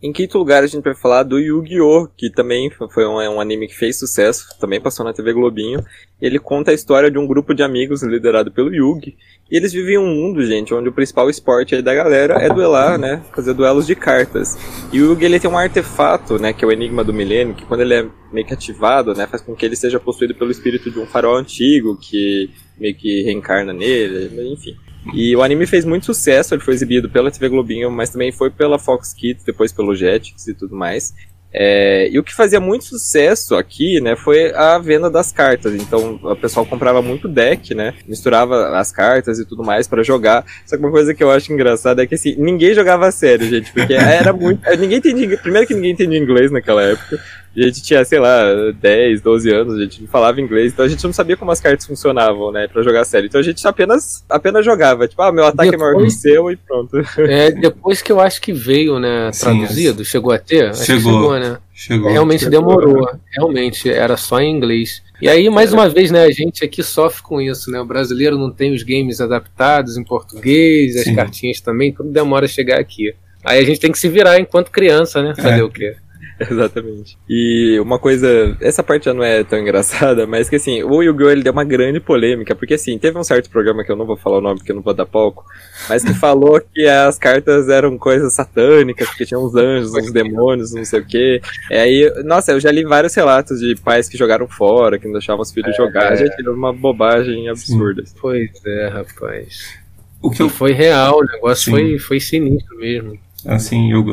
[0.00, 3.40] Em quinto lugar, a gente vai falar do Yu-Gi-Oh!, que também foi um, é um,
[3.40, 5.84] anime que fez sucesso, também passou na TV Globinho.
[6.22, 9.16] Ele conta a história de um grupo de amigos liderado pelo Yugi.
[9.50, 12.96] E eles vivem em um mundo, gente, onde o principal esporte da galera é duelar,
[12.96, 13.24] né?
[13.34, 14.56] Fazer duelos de cartas.
[14.92, 16.52] E o Yugi, ele tem um artefato, né?
[16.52, 19.26] Que é o Enigma do Milênio, que quando ele é meio que ativado, né?
[19.26, 23.22] Faz com que ele seja possuído pelo espírito de um farol antigo, que meio que
[23.22, 24.76] reencarna nele, enfim.
[25.12, 28.50] E o anime fez muito sucesso, ele foi exibido pela TV Globinho, mas também foi
[28.50, 31.14] pela Fox Kids, depois pelo Jetix e tudo mais.
[31.50, 35.74] É, e o que fazia muito sucesso aqui, né, foi a venda das cartas.
[35.74, 40.44] Então, o pessoal comprava muito deck, né, misturava as cartas e tudo mais para jogar.
[40.66, 43.48] Só que uma coisa que eu acho engraçada é que assim, ninguém jogava a sério,
[43.48, 47.18] gente, porque era muito, ninguém entendia, primeiro que ninguém entendia inglês naquela época.
[47.56, 48.42] A gente tinha, sei lá,
[48.80, 51.60] 10, 12 anos, a gente não falava inglês, então a gente não sabia como as
[51.60, 53.26] cartas funcionavam, né, pra jogar sério.
[53.26, 56.10] Então a gente apenas, apenas jogava, tipo, ah, meu ataque depois, é maior que o
[56.10, 56.98] seu e pronto.
[57.28, 60.74] É, depois que eu acho que veio, né, traduzido, Sim, chegou a ter?
[60.74, 61.12] Chegou.
[61.12, 61.58] chegou, né?
[61.74, 62.10] Chegou.
[62.10, 62.60] Realmente chegou.
[62.60, 65.02] demorou, realmente, era só em inglês.
[65.20, 67.80] E aí, mais uma vez, né, a gente aqui sofre com isso, né?
[67.80, 71.14] O brasileiro não tem os games adaptados em português, as Sim.
[71.14, 73.14] cartinhas também, tudo demora a chegar aqui.
[73.44, 75.34] Aí a gente tem que se virar enquanto criança, né?
[75.34, 75.64] Fazer é.
[75.64, 75.96] o quê?
[76.50, 77.18] Exatamente.
[77.28, 81.30] E uma coisa, essa parte já não é tão engraçada, mas que assim, o Yu-Gi-Oh!
[81.30, 84.16] ele deu uma grande polêmica, porque assim, teve um certo programa que eu não vou
[84.16, 85.44] falar o nome porque eu não vou dar palco,
[85.88, 90.72] mas que falou que as cartas eram coisas satânicas, porque tinha uns anjos, uns demônios,
[90.72, 91.40] não sei o quê.
[91.70, 95.12] E aí, nossa, eu já li vários relatos de pais que jogaram fora, que não
[95.12, 96.16] deixavam os filhos é, jogar, é.
[96.16, 98.06] gente, era uma bobagem absurda.
[98.06, 98.14] Sim.
[98.20, 99.78] Pois é, rapaz.
[100.22, 100.48] O que eu...
[100.48, 103.18] foi real, o negócio foi, foi sinistro mesmo.
[103.46, 104.04] Assim, eu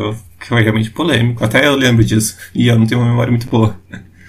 [0.46, 1.44] que foi realmente polêmico.
[1.44, 2.38] Até eu lembro disso.
[2.54, 3.76] E eu não tenho uma memória muito boa.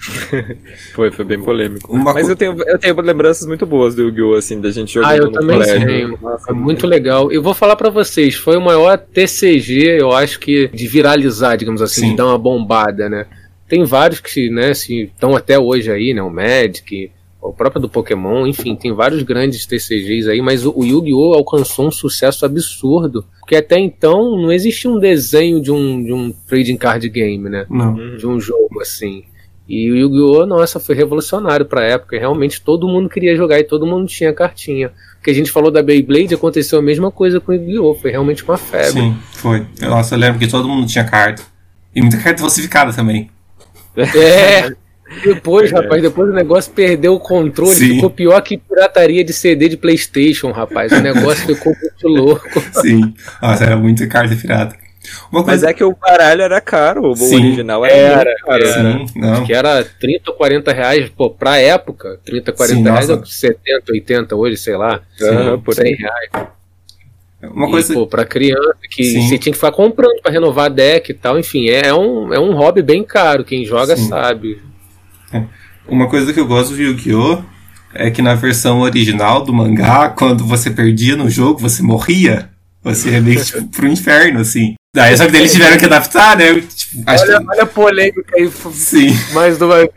[0.93, 1.93] foi, foi bem polêmico.
[1.93, 2.31] Uma Mas co...
[2.31, 4.35] eu, tenho, eu tenho lembranças muito boas do Yu-Gi-Oh!
[4.35, 6.19] assim, da gente jogando ah, eu também colégio.
[6.45, 7.31] Foi muito legal.
[7.31, 11.81] Eu vou falar para vocês, foi o maior TCG, eu acho que, de viralizar, digamos
[11.81, 12.09] assim, Sim.
[12.11, 13.25] de dar uma bombada, né?
[13.67, 16.21] Tem vários que, né, estão até hoje aí, né?
[16.21, 21.35] O Magic, o próprio do Pokémon, enfim, tem vários grandes TCGs aí, mas o Yu-Gi-Oh!
[21.35, 23.25] alcançou um sucesso absurdo.
[23.39, 27.65] Porque até então não existia um desenho de um, de um trading card game, né?
[27.69, 28.15] Não.
[28.15, 29.23] De um jogo assim.
[29.69, 30.45] E o Yu-Gi-Oh!
[30.45, 32.17] nossa, foi revolucionário pra época.
[32.17, 34.91] Realmente todo mundo queria jogar e todo mundo tinha cartinha.
[35.23, 37.93] que a gente falou da Beyblade, aconteceu a mesma coisa com o Yu-Gi-Oh!
[37.95, 39.01] Foi realmente uma febre.
[39.01, 39.65] Sim, foi.
[39.81, 41.43] Nossa, eu lembro que todo mundo tinha carta.
[41.93, 43.29] E muita carta falsificada também.
[43.95, 44.75] É.
[45.23, 45.75] Depois, é.
[45.75, 47.95] rapaz, depois o negócio perdeu o controle, Sim.
[47.95, 50.91] ficou pior que pirataria de CD de Playstation, rapaz.
[50.91, 52.61] O negócio ficou muito louco.
[52.81, 54.75] Sim, nossa, era muita carta pirata.
[55.31, 55.45] Coisa...
[55.45, 58.63] Mas é que o baralho era caro, o Sim, original era, era caro.
[58.65, 62.83] Era, Sim, Acho que era 30 ou 40 reais, pô, pra época, 30, 40 Sim,
[62.83, 63.25] reais, nossa.
[63.25, 66.29] 70, 80 hoje, sei lá, Sim, por 100 reais.
[67.43, 67.93] Uma coisa...
[67.93, 69.21] E, pô, pra criança, que Sim.
[69.21, 72.39] você tinha que ficar comprando pra renovar deck e tal, enfim, é, é um, é
[72.39, 74.09] um hobby bem caro, quem joga Sim.
[74.09, 74.59] sabe.
[75.31, 75.43] É.
[75.87, 77.41] Uma coisa que eu gosto do Yu-Gi-Oh!
[77.93, 82.49] é que na versão original do mangá, quando você perdia no jogo, você morria.
[82.83, 84.75] Você ia meio que tipo, pro inferno, assim.
[84.97, 86.59] Daí, só que daí eles tiveram que adaptar, né?
[86.59, 87.49] Tipo, olha, que...
[87.49, 88.49] olha a polêmica aí.
[88.73, 89.15] Sim.
[89.31, 89.91] Mais uma vez.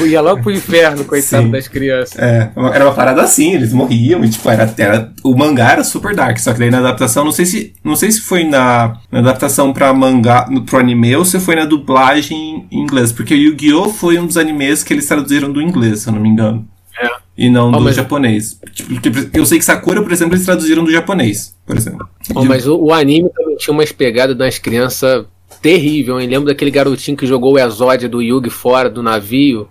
[0.00, 1.50] Ó, ia logo pro inferno, coitado Sim.
[1.50, 2.16] das crianças.
[2.16, 6.14] É, era uma parada assim, eles morriam e, tipo, era, era, o mangá era super
[6.14, 6.38] dark.
[6.38, 9.72] Só que daí na adaptação, não sei se, não sei se foi na, na adaptação
[9.72, 13.10] pra mangá, no, pro anime ou se foi na dublagem em inglês.
[13.10, 13.92] Porque o Yu-Gi-Oh!
[13.92, 16.64] foi um dos animes que eles traduziram do inglês, se eu não me engano.
[17.00, 17.08] É.
[17.36, 17.96] E não oh, do mas...
[17.96, 18.60] japonês.
[18.72, 22.08] Tipo, eu sei que Sakura, por exemplo, eles traduziram do japonês, por exemplo.
[22.34, 25.26] Oh, mas o, o, anime também tinha umas pegadas das crianças
[25.60, 26.26] terrível, hein?
[26.26, 29.68] Lembro daquele garotinho que jogou o Exódia do Yugi fora do navio.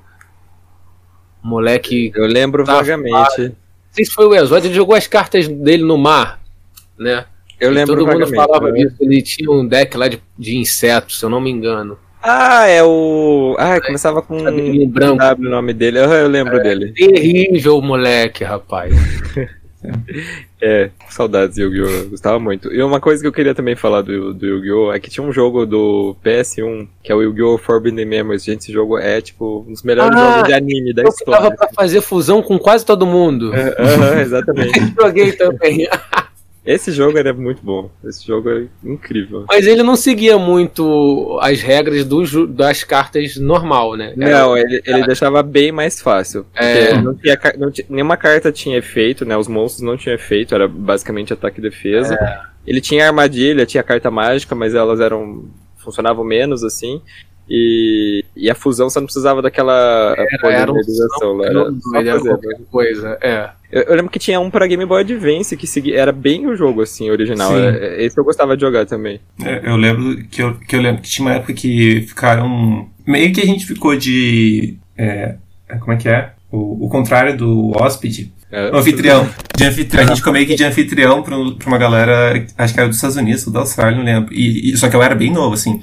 [1.43, 2.11] Moleque.
[2.15, 3.11] Eu lembro vagamente.
[3.11, 3.53] Não
[3.91, 6.39] sei se foi o Exódia, ele jogou as cartas dele no mar,
[6.99, 7.25] né?
[7.59, 8.79] Eu lembro Todo mundo falava né?
[8.79, 8.95] disso.
[8.99, 11.97] Ele tinha um deck lá de, de insetos, se eu não me engano.
[12.21, 13.55] Ah, é o.
[13.57, 15.17] Ah, começava com um branco.
[15.17, 15.97] W o nome dele.
[16.03, 16.93] Eu lembro é, dele.
[16.93, 18.93] Terrível moleque, rapaz.
[20.61, 22.09] é, saudades Yu-Gi-Oh!
[22.09, 22.73] Gostava muito.
[22.73, 24.93] E uma coisa que eu queria também falar do, do Yu-Gi-Oh!
[24.93, 27.57] é que tinha um jogo do PS1 que é o Yu-Gi-Oh!
[27.57, 28.43] Forbidden Memories.
[28.43, 31.41] Gente, esse jogo é, tipo, um dos melhores ah, jogos de anime da história.
[31.41, 33.53] Dava pra fazer fusão com quase todo mundo.
[33.53, 34.93] É, uh -huh, exatamente.
[34.99, 35.87] Joguei também.
[36.67, 37.89] Esse jogo era muito bom.
[38.03, 39.45] Esse jogo é incrível.
[39.47, 44.13] Mas ele não seguia muito as regras do, das cartas normal, né?
[44.19, 46.45] Era não, ele, ele deixava bem mais fácil.
[46.53, 46.93] É.
[46.99, 49.37] Não tinha, não tinha, nenhuma carta tinha efeito, né?
[49.37, 52.15] Os monstros não tinham efeito, era basicamente ataque e defesa.
[52.15, 52.41] É.
[52.67, 55.45] Ele tinha armadilha, tinha carta mágica, mas elas eram.
[55.77, 57.01] funcionavam menos assim.
[57.49, 62.59] E, e a fusão você não precisava daquela era, era, um era só era qualquer
[62.69, 63.49] coisa, é.
[63.71, 66.55] Eu, eu, lembro que tinha um pra Game Boy Advance que seguia, era bem o
[66.55, 67.57] jogo, assim, original.
[67.57, 69.19] É, esse eu gostava de jogar também.
[69.43, 72.89] É, eu lembro que eu, que eu lembro que tinha uma época que ficaram.
[73.05, 74.77] Meio que a gente ficou de.
[74.97, 75.35] É,
[75.79, 76.31] como é que é?
[76.51, 78.31] O, o contrário do hóspede.
[78.51, 78.71] É.
[78.71, 79.29] O anfitrião.
[79.55, 80.03] De anfitrião.
[80.03, 82.97] A gente ficou meio que de anfitrião pra, pra uma galera, acho que era dos
[82.97, 84.33] Estados Unidos, ou da Austrália, não lembro.
[84.33, 85.81] E, e, só que eu era bem novo, assim.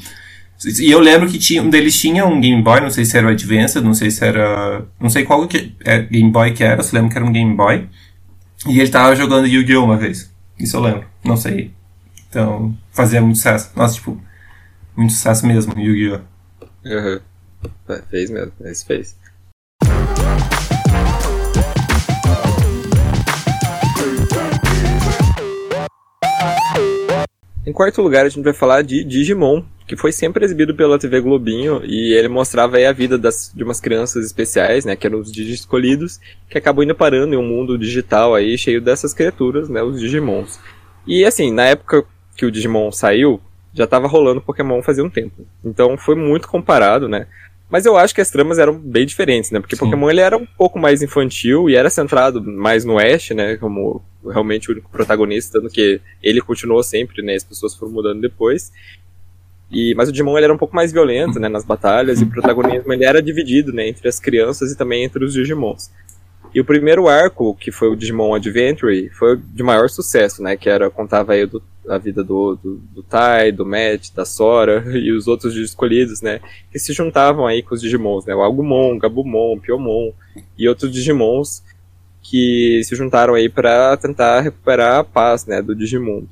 [0.65, 3.27] E eu lembro que tinha, um deles tinha um Game Boy, não sei se era
[3.27, 4.87] o Advance, não sei se era.
[4.99, 7.55] Não sei qual que, é, Game Boy que era, só lembro que era um Game
[7.55, 7.89] Boy.
[8.67, 9.85] E ele tava jogando Yu-Gi-Oh!
[9.85, 10.33] uma vez.
[10.59, 11.71] Isso eu lembro, não sei.
[12.31, 13.71] Então, fazia muito sucesso.
[13.77, 14.19] Nossa, tipo,
[14.97, 16.21] muito sucesso mesmo, Yu-Gi-Oh!
[16.87, 17.21] Uhum.
[18.11, 19.17] Fez mesmo, esse fez.
[27.67, 31.21] Em quarto lugar, a gente vai falar de Digimon, que foi sempre exibido pela TV
[31.21, 35.21] Globinho e ele mostrava aí a vida das, de umas crianças especiais, né, que eram
[35.21, 36.19] os Digi escolhidos,
[36.49, 40.59] que acabam indo parando em um mundo digital aí cheio dessas criaturas, né, os Digimons.
[41.07, 42.05] E assim, na época
[42.37, 43.41] que o Digimon saiu,
[43.75, 45.47] já estava rolando Pokémon fazia um tempo.
[45.65, 47.27] Então foi muito comparado, né?
[47.69, 49.59] Mas eu acho que as tramas eram bem diferentes, né?
[49.59, 49.85] Porque Sim.
[49.85, 53.57] Pokémon ele era um pouco mais infantil e era centrado mais no Ash, né?
[53.57, 57.35] Como realmente o único protagonista, tanto que ele continuou sempre, né?
[57.35, 58.71] As pessoas foram mudando depois.
[59.75, 62.31] E, mas o Digimon ele era um pouco mais violento, né, nas batalhas, e o
[62.31, 65.91] protagonismo ele era dividido, né, entre as crianças e também entre os Digimons.
[66.55, 70.71] E o primeiro arco, que foi o Digimon Adventure, foi de maior sucesso, né, que
[70.71, 75.11] era, contava aí do, a vida do, do, do Tai, do Matt, da Sora e
[75.11, 79.59] os outros escolhidos, né, que se juntavam aí com os Digimons, né, o Agumon, Gabumon,
[79.59, 80.13] Piomon
[80.57, 81.65] e outros Digimons
[82.23, 86.29] que se juntaram aí para tentar recuperar a paz, né, do Digimundo.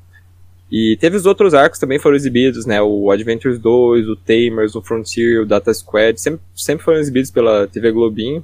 [0.73, 2.81] E teve os outros arcos também foram exibidos, né?
[2.81, 7.67] O Adventures 2, o Tamers, o Frontier, o Data Squad, sempre, sempre foram exibidos pela
[7.67, 8.43] TV Globinho.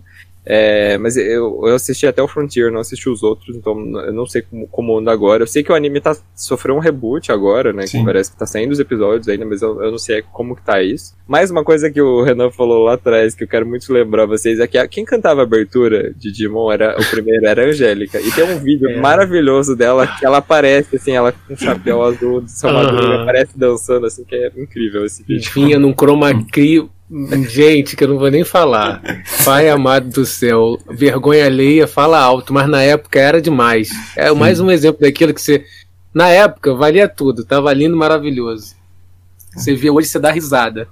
[0.50, 4.24] É, mas eu, eu assisti até o Frontier, não assisti os outros, então eu não
[4.24, 5.42] sei como, como anda agora.
[5.42, 7.86] Eu sei que o anime tá, sofreu um reboot agora, né?
[7.86, 7.98] Sim.
[7.98, 10.62] Que parece que tá saindo os episódios ainda, mas eu, eu não sei como que
[10.62, 11.14] tá isso.
[11.26, 14.58] Mais uma coisa que o Renan falou lá atrás, que eu quero muito lembrar vocês,
[14.58, 18.18] é que a, quem cantava a abertura de Digimon era o primeiro, era a Angélica.
[18.18, 18.96] E tem um vídeo é.
[18.98, 23.22] maravilhoso dela que ela aparece, assim, ela com um chapéu azul de sua uhum.
[23.22, 25.52] aparece dançando, assim, que é incrível esse vídeo.
[25.52, 26.88] Vinha num chroma key
[27.48, 29.00] Gente, que eu não vou nem falar.
[29.44, 33.88] Pai amado do céu, vergonha alheia, fala alto, mas na época era demais.
[34.14, 35.64] É mais um exemplo daquilo que você.
[36.12, 38.74] Na época, valia tudo, tava lindo, maravilhoso.
[39.54, 40.88] Você vê hoje, você dá risada.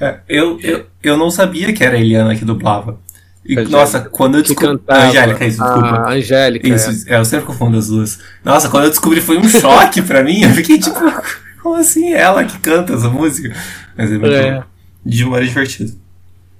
[0.00, 2.98] É, eu, eu, eu não sabia que era a Eliana que dublava.
[3.44, 4.80] E, nossa, quando eu descobri.
[4.88, 5.88] Angélica, isso, desculpa.
[5.88, 6.68] A Angélica.
[6.68, 7.14] Isso, é.
[7.14, 7.18] é.
[7.18, 8.18] eu sempre confundo as duas.
[8.42, 10.42] Nossa, quando eu descobri foi um choque pra mim.
[10.42, 10.98] Eu fiquei tipo,
[11.62, 12.12] como assim?
[12.12, 13.54] Ela que canta essa música?
[13.96, 14.64] Mas é muito é.
[15.04, 15.92] Digimon era divertido.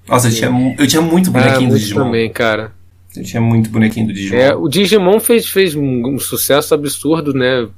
[0.09, 2.05] Nossa, eu tinha, eu tinha muito bonequinho ah, do Digimon.
[2.05, 2.73] também, cara.
[3.17, 4.39] Eu tinha muito bonequinho do Digimon.
[4.39, 7.69] É, o Digimon fez, fez um, um, sucesso absurdo, né?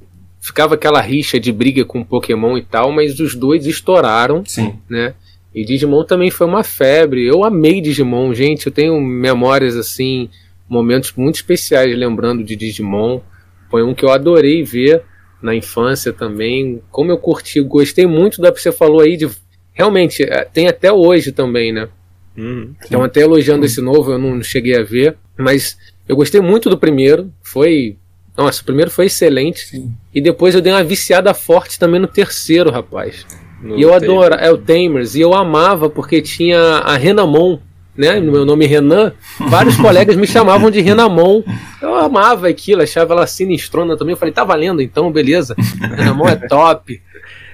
[0.41, 4.43] Ficava aquela rixa de briga com Pokémon e tal, mas os dois estouraram.
[4.45, 4.75] Sim.
[4.89, 5.13] Né?
[5.53, 7.25] E Digimon também foi uma febre.
[7.25, 8.67] Eu amei Digimon, gente.
[8.67, 10.29] Eu tenho memórias assim
[10.69, 13.21] momentos muito especiais lembrando de Digimon.
[13.69, 15.03] Foi um que eu adorei ver
[15.41, 16.81] na infância também.
[16.91, 19.29] Como eu curti, gostei muito da que você falou aí de.
[19.77, 21.87] Realmente, é, tem até hoje também, né?
[22.35, 25.15] Uhum, Estão até elogiando esse novo, eu não cheguei a ver.
[25.37, 25.77] Mas
[26.09, 27.31] eu gostei muito do primeiro.
[27.43, 27.95] Foi.
[28.35, 29.67] Nossa, o primeiro foi excelente.
[29.67, 29.91] Sim.
[30.13, 33.23] E depois eu dei uma viciada forte também no terceiro, rapaz.
[33.61, 37.59] no E eu adoro, é o Tamers, e eu amava porque tinha a Renamon,
[37.95, 38.19] né?
[38.19, 39.13] No meu nome Renan,
[39.47, 41.43] vários colegas me chamavam de Renamon.
[41.81, 44.13] Eu amava aquilo, achava ela sinistrona também.
[44.13, 45.55] Eu falei, tá valendo então, beleza.
[45.95, 46.99] Renamon é top.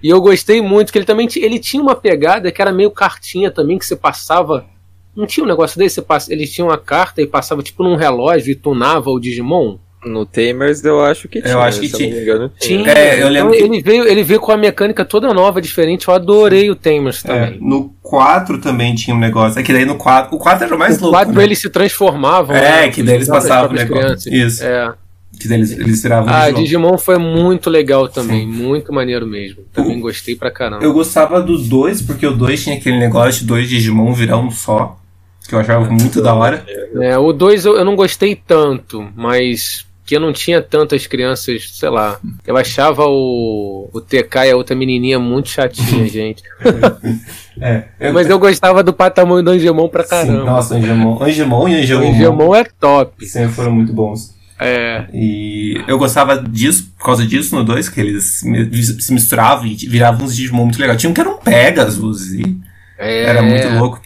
[0.04, 3.50] E eu gostei muito que ele também ele tinha uma pegada que era meio cartinha
[3.50, 4.66] também, que você passava.
[5.16, 5.96] Não tinha um negócio desse?
[5.96, 9.78] Você passa, ele tinha uma carta e passava tipo num relógio e tunava o Digimon?
[10.06, 11.58] No Tamers eu acho que Eu tinha.
[11.60, 12.10] acho que eu tinha.
[12.10, 12.92] não me engano, Tinha.
[12.92, 16.10] É, eu lembro Então, que- ele, veio, ele veio com a mecânica toda nova, diferente.
[16.10, 17.60] Eu adorei o Tamers É, também.
[17.62, 19.58] no 4 também tinha um negócio.
[19.58, 20.36] É que daí no 4.
[20.36, 21.16] O 4 era o mais o louco.
[21.18, 21.44] quadro né?
[21.46, 22.54] eles se transformavam.
[22.54, 22.90] É, né?
[22.92, 24.02] que daí eles As passavam o negócio.
[24.04, 24.26] crianças.
[24.26, 24.66] Isso.
[24.66, 24.94] É.
[25.40, 26.64] Que eles, eles viravam Ah, Digimon.
[26.64, 29.64] Digimon foi muito legal também, muito maneiro mesmo.
[29.74, 30.84] Também gostei pra caramba.
[30.84, 34.50] Eu gostava do 2, porque o 2 tinha aquele negócio de dois Digimon virar um
[34.52, 34.98] só.
[35.48, 36.66] Que eu achava muito da hora.
[37.02, 41.72] É, o 2 eu, eu não gostei tanto, mas que eu não tinha tantas crianças,
[41.74, 42.20] sei lá.
[42.46, 46.44] Eu achava o, o TK e a outra menininha muito chatinha, gente.
[47.60, 47.86] É.
[48.00, 50.44] Eu, Mas eu gostava do Patamon e do Angemon pra Sim, caramba.
[50.46, 51.22] nossa, Angemon.
[51.22, 52.12] Angemon e o Angemon.
[52.14, 53.26] Angemon é top.
[53.26, 54.34] Sempre foram muito bons.
[54.66, 58.42] É, E eu gostava disso, por causa disso no 2, que eles
[59.00, 61.00] se misturavam e viravam uns Digimon muito legais.
[61.00, 62.58] Tinha um que era um Pegasus e
[62.98, 64.02] é, era muito louco.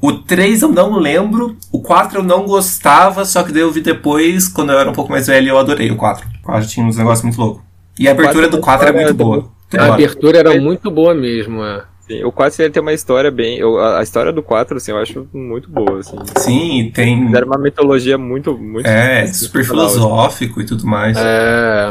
[0.00, 3.80] O 3 eu não lembro, o 4 eu não gostava, só que daí eu vi
[3.80, 6.28] depois, quando eu era um pouco mais velho, eu adorei o 4.
[6.40, 7.62] O 4 tinha uns negócios muito loucos.
[7.98, 9.50] E a abertura do 4 era muito boa.
[9.78, 11.82] A abertura era muito boa mesmo, é.
[12.06, 13.58] Sim, o 4 ele tem uma história bem.
[13.58, 16.16] eu- a, a história do 4, assim, eu acho muito boa, assim.
[16.38, 17.34] Sim, tem.
[17.34, 18.56] Era uma mitologia muito.
[18.58, 19.70] muito É, super assim.
[19.70, 21.16] filosófico e tudo mais.
[21.16, 21.88] É,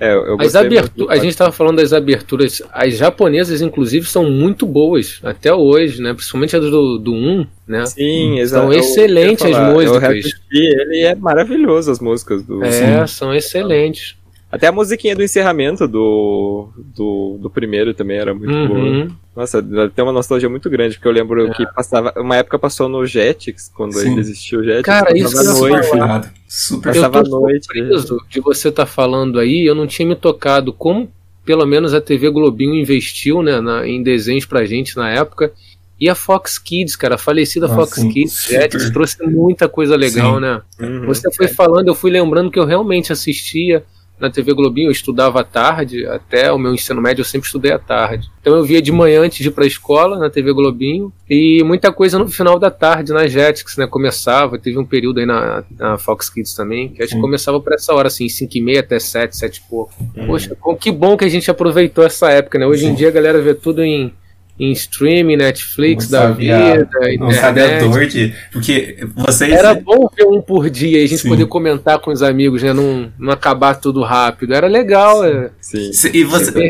[0.00, 4.66] É, eu, As do a gente estava falando das aberturas, as japonesas, inclusive, são muito
[4.66, 6.12] boas, até hoje, né?
[6.12, 7.86] Principalmente a do, do 1, né?
[7.86, 8.72] Sim, São exato.
[8.72, 10.24] Eu excelentes as músicas.
[10.52, 12.64] Eu ele é maravilhoso as músicas do.
[12.64, 14.16] É, são excelentes.
[14.54, 18.78] Até a musiquinha do encerramento do, do, do primeiro também era muito boa.
[18.78, 19.08] Uhum.
[19.34, 22.12] Nossa, tem uma nostalgia muito grande, porque eu lembro que passava.
[22.16, 24.08] Uma época passou no Jetix, quando Sim.
[24.10, 24.82] ainda existia o Jetix.
[24.84, 25.88] Cara, isso à eu ia noite.
[25.90, 26.34] falar.
[26.46, 27.66] Super Eu Passava tô à noite.
[27.66, 31.10] surpreso de você estar falando aí, eu não tinha me tocado como
[31.44, 35.52] pelo menos a TV Globinho investiu né, na- em desenhos pra gente na época.
[36.00, 38.46] E a Fox Kids, cara, a falecida Ah, Fox sim, Kids.
[38.48, 40.40] Jetix, trouxe muita coisa legal, Sim.
[40.40, 40.62] né?
[40.80, 41.06] Uhum.
[41.06, 43.84] Você foi falando, eu fui lembrando que eu realmente assistia
[44.24, 47.72] na TV Globinho, eu estudava à tarde, até o meu ensino médio eu sempre estudei
[47.72, 48.28] à tarde.
[48.40, 51.92] Então eu via de manhã antes de ir pra escola, na TV Globinho, e muita
[51.92, 55.98] coisa no final da tarde, na Jetix, né, começava, teve um período aí na, na
[55.98, 57.20] Fox Kids também, que que Sim.
[57.20, 59.92] começava por essa hora, assim, 5 e meia até 7, 7 e pouco.
[60.26, 62.66] Poxa, como- que bom que a gente aproveitou essa época, né?
[62.66, 62.94] Hoje em Sim.
[62.94, 64.12] dia a galera vê tudo em,
[64.58, 66.88] em streaming, Netflix Não da sabe a- vida,
[67.18, 67.80] Não internet.
[67.80, 68.34] dor de.
[68.52, 69.52] Porque vocês.
[69.52, 71.28] Era bom ver um por dia e a gente Sim.
[71.28, 72.72] poder comentar com os amigos, né?
[72.72, 74.54] Não, não acabar tudo rápido.
[74.54, 75.90] Era legal, é, Sim.
[76.12, 76.68] E você.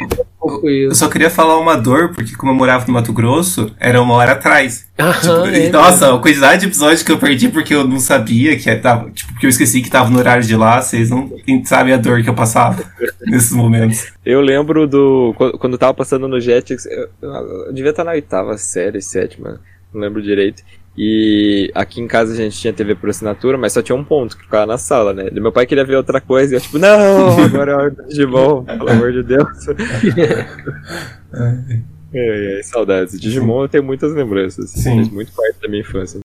[0.48, 1.00] Pouco Eu isso.
[1.00, 4.32] só queria falar uma dor, porque como eu morava no Mato Grosso, era uma hora
[4.32, 4.86] atrás.
[4.96, 7.98] Tipo, Aham, e, é nossa, a quantidade de episódios que eu perdi porque eu não
[7.98, 9.10] sabia que tava.
[9.10, 11.30] Tipo, porque eu esqueci que tava no horário de lá, vocês não
[11.64, 12.84] sabem a dor que eu passava
[13.26, 14.12] nesses momentos.
[14.24, 15.34] Eu lembro do.
[15.36, 19.60] Quando quando tava passando no Jetix, eu, eu devia estar na oitava série, sétima,
[19.92, 20.62] não lembro direito.
[20.96, 24.36] E aqui em casa a gente tinha TV por assinatura, mas só tinha um ponto
[24.36, 25.28] que ficava na sala, né?
[25.32, 28.06] E meu pai queria ver outra coisa e eu, tipo, não, agora é hora do
[28.06, 29.48] Digimon, pelo amor de Deus.
[32.16, 33.20] É, é, saudades.
[33.20, 34.70] Digimon eu tenho muitas lembranças.
[34.70, 34.98] Sim.
[34.98, 36.20] Fez muito parte da minha infância.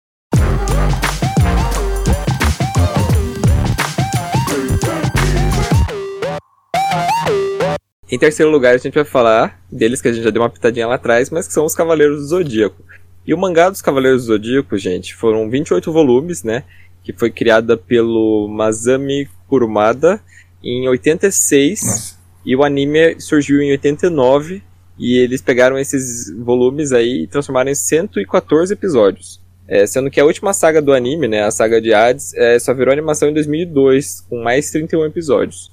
[8.11, 10.87] Em terceiro lugar, a gente vai falar deles que a gente já deu uma pitadinha
[10.87, 12.83] lá atrás, mas que são os Cavaleiros do Zodíaco.
[13.29, 16.65] E o mangá dos Cavaleiros do Zodíaco, gente, foram 28 volumes, né?
[17.05, 20.19] Que foi criada pelo Masami Kurumada
[20.65, 21.83] em 86.
[21.83, 22.19] Nossa.
[22.47, 24.63] E o anime surgiu em 89
[24.99, 29.39] e eles pegaram esses volumes aí e transformaram em 114 episódios.
[29.69, 32.73] É, sendo que a última saga do anime, né, a saga de Hades, é, só
[32.73, 35.71] virou animação em 2002, com mais 31 episódios.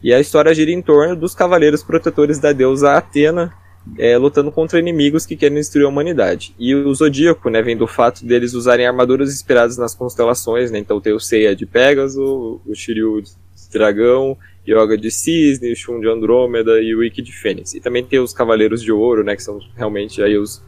[0.00, 3.52] E a história gira em torno dos cavaleiros protetores da deusa Atena,
[3.98, 6.54] é, lutando contra inimigos que querem destruir a humanidade.
[6.58, 11.00] E o Zodíaco, né, vem do fato deles usarem armaduras inspiradas nas constelações, né, então
[11.00, 13.30] tem o Seiya de Pégaso, o Shiryu de
[13.72, 17.74] Dragão, Yoga de Cisne, o Shun de Andrômeda e o Ikki de Fênix.
[17.74, 20.62] E também tem os Cavaleiros de Ouro, né, que são realmente aí os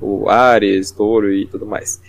[0.00, 2.00] o Ares, Touro e tudo mais.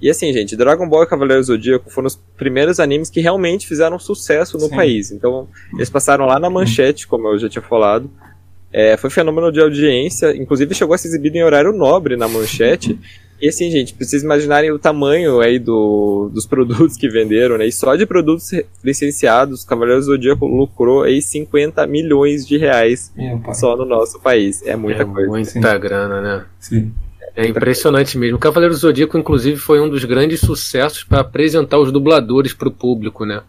[0.00, 3.98] E assim, gente, Dragon Ball e Cavaleiro Zodíaco foram os primeiros animes que realmente fizeram
[3.98, 4.76] sucesso no Sim.
[4.76, 5.10] país.
[5.10, 8.08] Então, eles passaram lá na manchete, como eu já tinha falado.
[8.72, 12.98] É, foi fenômeno de audiência, inclusive chegou a ser exibido em horário nobre na manchete.
[13.40, 17.66] E assim, gente, pra vocês imaginarem o tamanho aí do, dos produtos que venderam, né?
[17.66, 18.50] E só de produtos
[18.82, 23.12] licenciados, Cavaleiro Zodíaco lucrou aí 50 milhões de reais
[23.54, 24.62] só no nosso país.
[24.66, 25.30] É muita é coisa.
[25.30, 25.60] muita Sim.
[25.80, 26.46] grana, né?
[26.58, 26.92] Sim.
[27.36, 28.36] É impressionante mesmo.
[28.36, 32.66] O Cavaleiro do Zodíaco, inclusive, foi um dos grandes sucessos para apresentar os dubladores para
[32.66, 33.42] o público, né?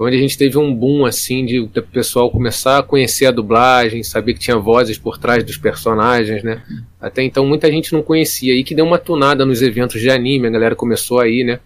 [0.00, 4.02] Onde a gente teve um boom assim de o pessoal começar a conhecer a dublagem,
[4.02, 6.62] saber que tinha vozes por trás dos personagens, né?
[7.00, 10.46] Até então muita gente não conhecia e que deu uma tunada nos eventos de anime,
[10.46, 11.60] a galera começou aí, né?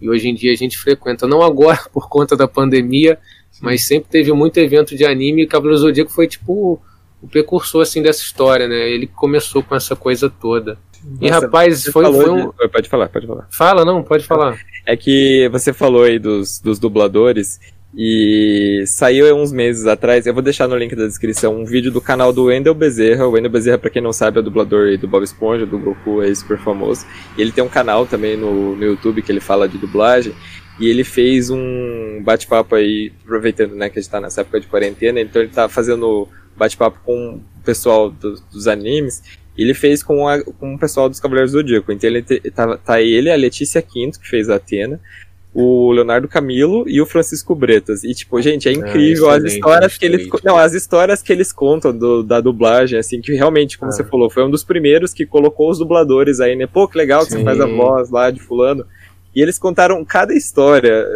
[0.00, 3.18] E hoje em dia a gente frequenta, não agora por conta da pandemia,
[3.60, 6.80] mas sempre teve muito evento de anime e Cavaleiro do Zodíaco foi tipo
[7.20, 8.90] o precursor assim dessa história, né?
[8.90, 10.76] Ele começou com essa coisa toda.
[11.20, 12.50] E Nossa, rapaz, Você foi, foi um.
[12.50, 13.48] de- Pode falar, pode falar.
[13.50, 14.56] Fala, não, pode falar.
[14.84, 17.60] É que você falou aí dos, dos dubladores
[17.94, 22.00] e saiu uns meses atrás, eu vou deixar no link da descrição um vídeo do
[22.00, 23.26] canal do Wendel Bezerra.
[23.26, 26.34] O Wendel Bezerra, pra quem não sabe, é dublador do Bob Esponja, do Goku, é
[26.34, 27.04] super famoso.
[27.36, 30.32] E ele tem um canal também no, no YouTube que ele fala de dublagem.
[30.80, 34.66] E ele fez um bate-papo aí, aproveitando né, que a gente tá nessa época de
[34.66, 36.26] quarentena, então ele tá fazendo
[36.56, 39.22] bate-papo com o pessoal do- dos animes.
[39.56, 41.92] Ele fez com, a- com o pessoal dos Cavaleiros do Zodíaco.
[41.92, 44.98] Então ele tá, tá ele, a Letícia Quinto, que fez a Atena,
[45.54, 48.04] o Leonardo Camilo e o Francisco Bretas.
[48.04, 50.28] E, tipo, gente, é incrível as excelente, histórias que eles.
[50.42, 53.92] Não, as histórias que eles contam do- da dublagem, assim, que realmente, como Ah.
[53.94, 56.66] você falou, foi um dos primeiros que colocou os dubladores aí, né?
[56.66, 57.44] Pô, que legal que você Sim.
[57.44, 58.86] faz a voz lá de fulano.
[59.34, 61.06] E eles contaram cada história,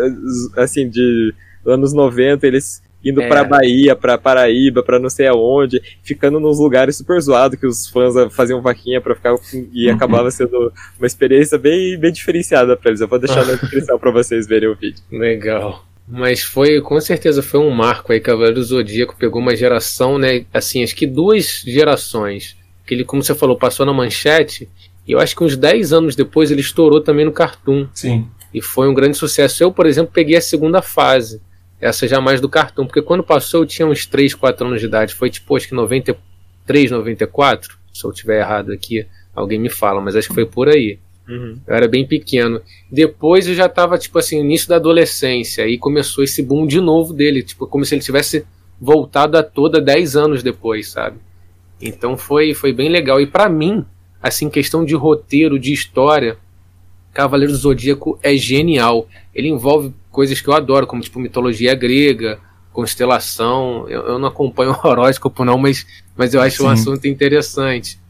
[0.56, 1.32] assim, de
[1.64, 3.28] anos 90, eles indo É.
[3.28, 7.88] pra Bahia, pra Paraíba, pra não sei aonde, ficando nos lugares super zoados que os
[7.88, 9.34] fãs faziam vaquinha pra ficar
[9.72, 13.00] e acabava sendo uma experiência bem, bem diferenciada pra eles.
[13.00, 15.02] Eu vou deixar na descrição pra vocês verem o vídeo.
[15.12, 15.84] Legal.
[16.08, 18.20] Mas foi, com certeza, foi um marco aí.
[18.20, 20.44] Cavaleiro do Zodíaco pegou uma geração, né?
[20.54, 22.56] Assim, acho que duas gerações.
[22.86, 24.68] Que ele, como você falou, passou na manchete.
[25.06, 27.88] E eu acho que uns 10 anos depois ele estourou também no Cartoon.
[27.92, 28.28] Sim.
[28.54, 29.62] E foi um grande sucesso.
[29.62, 31.40] Eu, por exemplo, peguei a segunda fase.
[31.80, 32.86] Essa já mais do Cartoon.
[32.86, 35.14] Porque quando passou eu tinha uns 3, 4 anos de idade.
[35.14, 37.78] Foi tipo, acho que 93, 94.
[37.92, 40.00] Se eu tiver errado aqui, alguém me fala.
[40.00, 40.98] Mas acho que foi por aí.
[41.28, 41.58] Uhum.
[41.66, 42.60] Eu era bem pequeno.
[42.90, 45.64] Depois eu já tava, tipo assim, início da adolescência.
[45.64, 47.42] Aí começou esse boom de novo dele.
[47.42, 48.46] Tipo, como se ele tivesse
[48.80, 51.18] voltado a toda 10 anos depois, sabe?
[51.80, 53.20] Então foi, foi bem legal.
[53.20, 53.84] E pra mim,
[54.22, 56.38] assim, questão de roteiro, de história,
[57.12, 59.08] Cavaleiro do Zodíaco é genial.
[59.34, 62.40] Ele envolve coisas que eu adoro, como tipo mitologia grega,
[62.72, 63.86] constelação.
[63.86, 65.86] Eu, eu não acompanho o horóscopo, não, mas,
[66.16, 66.72] mas eu acho um Sim.
[66.72, 68.00] assunto interessante.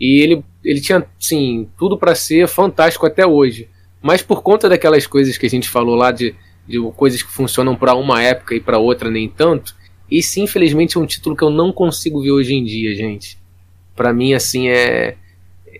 [0.00, 3.68] E ele, ele tinha, sim, tudo pra ser fantástico até hoje.
[4.00, 6.34] Mas por conta daquelas coisas que a gente falou lá de,
[6.66, 9.76] de coisas que funcionam pra uma época e pra outra nem tanto,
[10.10, 13.38] esse infelizmente é um título que eu não consigo ver hoje em dia, gente.
[13.94, 15.16] Pra mim assim é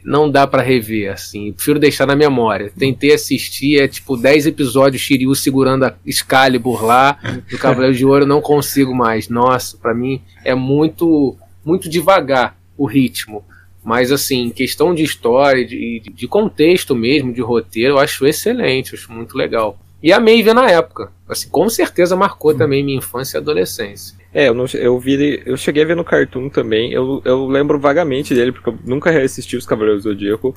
[0.05, 1.53] não dá pra rever, assim.
[1.53, 2.73] Prefiro deixar na memória.
[2.77, 7.19] Tentei assistir, é tipo 10 episódios Shiryu segurando a Excalibur lá,
[7.51, 9.29] do Cavaleiro de Ouro, eu não consigo mais.
[9.29, 13.45] Nossa, pra mim é muito muito devagar o ritmo.
[13.85, 19.13] Mas assim, questão de história, de, de contexto mesmo, de roteiro, eu acho excelente, acho
[19.13, 19.79] muito legal.
[20.03, 21.13] E amei ver na época.
[21.29, 24.17] Assim, com certeza marcou também minha infância e adolescência.
[24.35, 26.93] É, eu, não, eu vi, eu cheguei a ver no Cartoon também.
[26.93, 30.55] Eu, eu lembro vagamente dele, porque eu nunca reassisti os Cavaleiros do Zodíaco.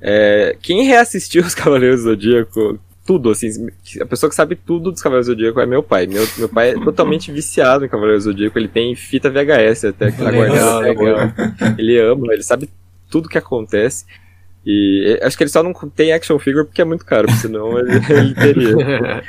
[0.00, 3.48] É, quem reassistiu os Cavaleiros do Zodíaco, tudo, assim,
[4.00, 6.06] a pessoa que sabe tudo dos Cavaleiros do Zodíaco é meu pai.
[6.06, 10.12] Meu, meu pai é totalmente viciado em Cavaleiros do Zodíaco, ele tem fita VHS até
[10.12, 11.34] que tá guardada agora.
[11.76, 12.70] Ele ama, ele sabe
[13.10, 14.04] tudo que acontece.
[14.64, 17.92] E acho que ele só não tem action figure porque é muito caro, senão ele,
[18.10, 19.22] ele teria.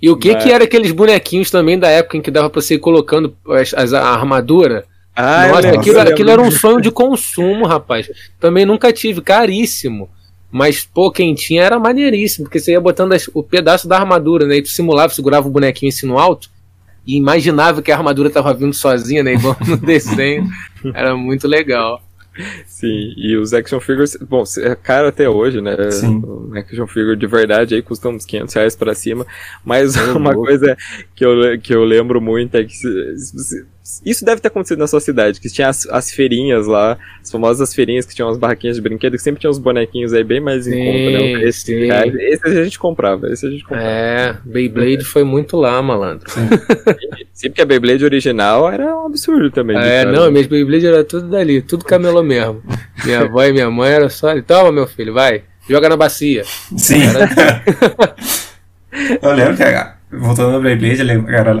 [0.00, 2.60] E o que Mas- que era aqueles bonequinhos também da época em que dava pra
[2.60, 4.84] você ir colocando as, as- a armadura?
[5.14, 8.10] Ah, Nossa, lembro, aquilo, aquilo era um sonho de consumo, rapaz.
[8.38, 10.10] Também nunca tive, caríssimo.
[10.52, 14.46] Mas, pô, quem tinha era maneiríssimo, porque você ia botando as- o pedaço da armadura,
[14.46, 14.56] né?
[14.58, 16.50] E tu simulava, segurava o bonequinho assim no alto
[17.06, 19.34] e imaginava que a armadura tava vindo sozinha, né?
[19.34, 20.46] Igual no desenho.
[20.94, 22.02] Era muito legal.
[22.66, 25.74] Sim, e os action figures, bom, é caro até hoje, né?
[25.90, 26.20] Sim.
[26.24, 29.26] O action figure de verdade aí custa uns 500 reais pra cima,
[29.64, 30.76] mas É uma coisa
[31.14, 33.66] que eu, que eu lembro muito é que se- se-
[34.04, 37.74] isso deve ter acontecido na sua cidade, que tinha as, as feirinhas lá, as famosas
[37.74, 40.66] feirinhas que tinham as barraquinhas de brinquedo, que sempre tinham uns bonequinhos aí bem mais
[40.66, 41.38] em Sim, conta, né?
[41.38, 41.86] Preço de sim.
[41.86, 42.14] reais.
[42.14, 43.86] Esse a gente comprava, esse a gente comprava.
[43.86, 46.30] É, Beyblade foi muito lá, malandro.
[47.32, 49.76] Sempre que a Beyblade original era um absurdo também.
[49.76, 52.62] É, não, minhas Beyblade era tudo dali, tudo camelô mesmo.
[53.04, 55.44] Minha avó e minha mãe era só, toma meu filho, vai.
[55.68, 56.42] joga na bacia.
[56.44, 57.02] Sim.
[59.22, 61.02] eu lembro que, voltando no Beyblade,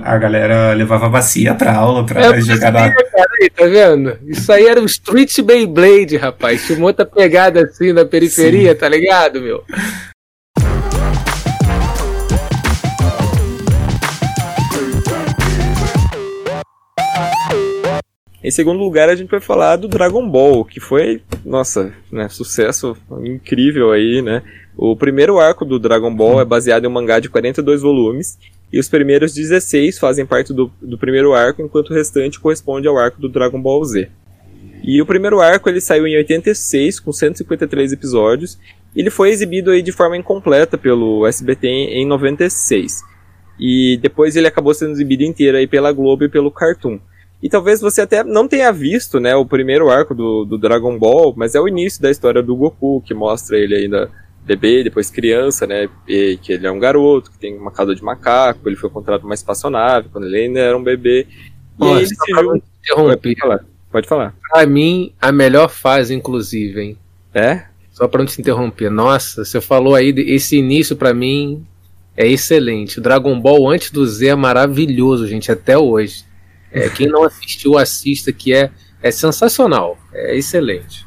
[0.04, 2.84] a galera levava a bacia pra aula pra é, jogar na.
[2.84, 4.18] Aí, tá vendo?
[4.26, 6.66] Isso aí era o Street Beyblade, rapaz.
[6.66, 8.78] Tinha uma outra pegada assim na periferia, Sim.
[8.78, 9.64] tá ligado, meu?
[18.46, 22.96] Em segundo lugar, a gente vai falar do Dragon Ball, que foi, nossa, né, sucesso
[23.24, 24.40] incrível aí, né?
[24.76, 28.38] O primeiro arco do Dragon Ball é baseado em um mangá de 42 volumes,
[28.70, 32.98] e os primeiros 16 fazem parte do, do primeiro arco, enquanto o restante corresponde ao
[32.98, 34.10] arco do Dragon Ball Z.
[34.82, 38.58] E o primeiro arco ele saiu em 86, com 153 episódios,
[38.94, 43.02] e ele foi exibido aí de forma incompleta pelo SBT em 96.
[43.58, 46.98] E depois ele acabou sendo exibido inteiro aí pela Globo e pelo Cartoon.
[47.42, 51.32] E talvez você até não tenha visto, né, o primeiro arco do, do Dragon Ball,
[51.36, 54.10] mas é o início da história do Goku, que mostra ele ainda
[54.46, 58.02] bebê, depois criança, né, e que ele é um garoto, que tem uma casa de
[58.02, 61.26] macaco, ele foi encontrado numa espaçonave, quando ele ainda era um bebê.
[61.80, 62.64] E aí ele se junta...
[63.16, 63.64] Pode falar.
[63.90, 64.34] Pode falar.
[64.50, 66.98] Pra mim, a melhor fase, inclusive, hein?
[67.34, 67.64] É?
[67.90, 68.90] Só pra não te interromper.
[68.90, 71.66] Nossa, você falou aí, esse início para mim
[72.16, 72.98] é excelente.
[72.98, 76.24] O Dragon Ball antes do Z é maravilhoso, gente, até hoje.
[76.70, 78.70] É, quem não assistiu, assista, que é,
[79.02, 81.05] é sensacional, é excelente.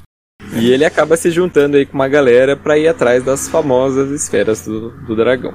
[0.54, 4.66] E ele acaba se juntando aí com uma galera para ir atrás das famosas esferas
[4.66, 5.54] do, do dragão.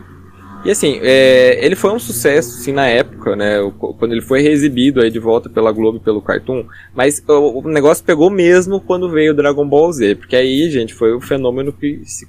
[0.64, 3.58] E assim, é, ele foi um sucesso, sim, na época, né?
[3.78, 6.64] Quando ele foi reexibido aí de volta pela Globo e pelo Cartoon.
[6.94, 10.14] Mas o, o, negócio pegou mesmo quando veio o Dragon Ball Z.
[10.14, 12.26] Porque aí, gente, foi o fenômeno que se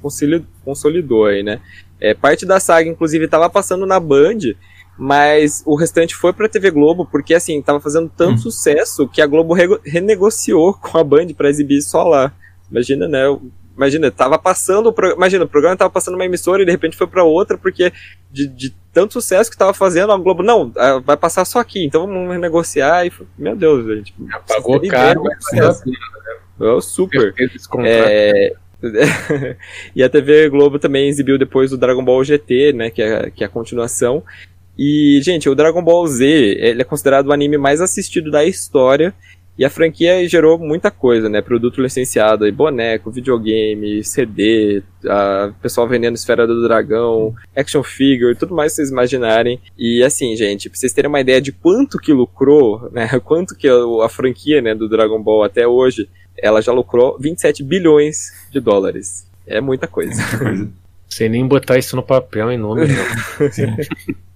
[0.66, 1.62] consolidou aí, né?
[1.98, 4.40] É, parte da saga, inclusive, estava passando na Band
[4.98, 8.38] mas o restante foi pra TV Globo, porque assim, tava fazendo tanto hum.
[8.38, 12.34] sucesso que a Globo re renegociou com a Band para exibir só lá.
[12.70, 13.24] Imagina, né?
[13.76, 15.12] Imagina, tava passando, pro...
[15.12, 17.92] imagina, o programa tava passando uma emissora e de repente foi para outra, porque
[18.32, 20.72] de, de, tanto sucesso que tava fazendo, a Globo, não,
[21.04, 23.06] vai passar só aqui, então vamos renegociar.
[23.06, 24.16] E, meu Deus, gente.
[24.48, 27.34] Pagou caro, mas é, super.
[27.86, 28.54] É,
[29.96, 33.44] e a TV Globo também exibiu depois o Dragon Ball GT, né, que é, que
[33.44, 34.24] é a continuação.
[34.78, 39.14] E, gente, o Dragon Ball Z ele é considerado o anime mais assistido da história.
[39.58, 41.42] E a franquia gerou muita coisa, né?
[41.42, 48.54] Produto licenciado aí, boneco, videogame, CD, a pessoal vendendo Esfera do Dragão, action figure, tudo
[48.54, 49.60] mais que vocês imaginarem.
[49.78, 53.08] E assim, gente, pra vocês terem uma ideia de quanto que lucrou, né?
[53.24, 57.64] Quanto que a, a franquia, né, do Dragon Ball até hoje, ela já lucrou 27
[57.64, 59.28] bilhões de dólares.
[59.48, 60.22] É muita coisa.
[61.08, 62.96] Sem nem botar isso no papel em nome, não.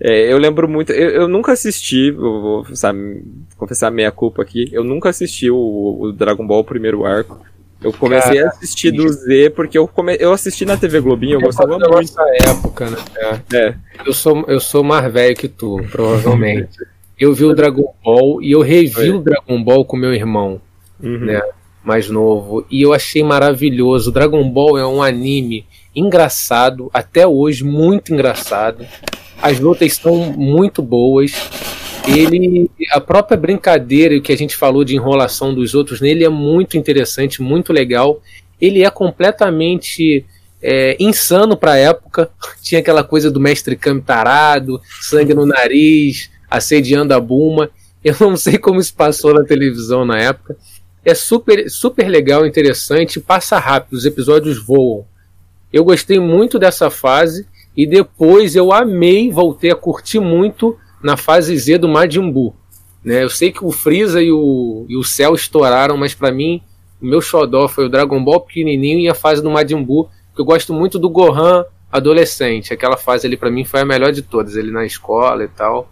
[0.00, 0.92] É, eu lembro muito.
[0.92, 3.22] Eu, eu nunca assisti, vou sabe,
[3.56, 4.68] confessar minha culpa aqui.
[4.72, 7.38] Eu nunca assisti o, o Dragon Ball primeiro arco.
[7.82, 10.16] Eu comecei Cara, a assistir do Z porque eu, come...
[10.20, 11.96] eu assisti na TV Globinho, eu, gostava muito.
[11.96, 12.96] Nessa época, né?
[13.16, 13.56] É.
[13.56, 13.74] é.
[14.04, 16.76] Eu, sou, eu sou mais velho que tu, provavelmente.
[17.18, 20.60] eu vi o Dragon Ball e eu revi o Dragon Ball com meu irmão,
[21.02, 21.20] uhum.
[21.20, 21.40] né?
[21.82, 22.66] Mais novo.
[22.70, 24.10] E eu achei maravilhoso.
[24.10, 28.86] O Dragon Ball é um anime engraçado, até hoje, muito engraçado.
[29.42, 31.32] As lutas são muito boas.
[32.06, 36.76] Ele, a própria brincadeira que a gente falou de enrolação dos outros nele é muito
[36.76, 38.22] interessante, muito legal.
[38.60, 40.24] Ele é completamente
[40.62, 42.30] é, insano para a época.
[42.62, 47.70] Tinha aquela coisa do mestre Kami tarado, sangue no nariz, assediando a Buma.
[48.04, 50.56] Eu não sei como isso passou na televisão na época.
[51.04, 55.06] É super, super legal, interessante, passa rápido, os episódios voam.
[55.72, 57.46] Eu gostei muito dessa fase
[57.76, 62.54] e depois eu amei, voltei a curtir muito na fase Z do Majin Buu.
[63.04, 63.22] Né?
[63.22, 66.62] Eu sei que o Freeza e o, e o Cell estouraram, mas para mim
[67.00, 70.40] o meu xodó foi o Dragon Ball pequenininho e a fase do Majin Buu, que
[70.40, 72.72] eu gosto muito do Gohan adolescente.
[72.72, 75.90] Aquela fase ali para mim foi a melhor de todas, ele na escola e tal.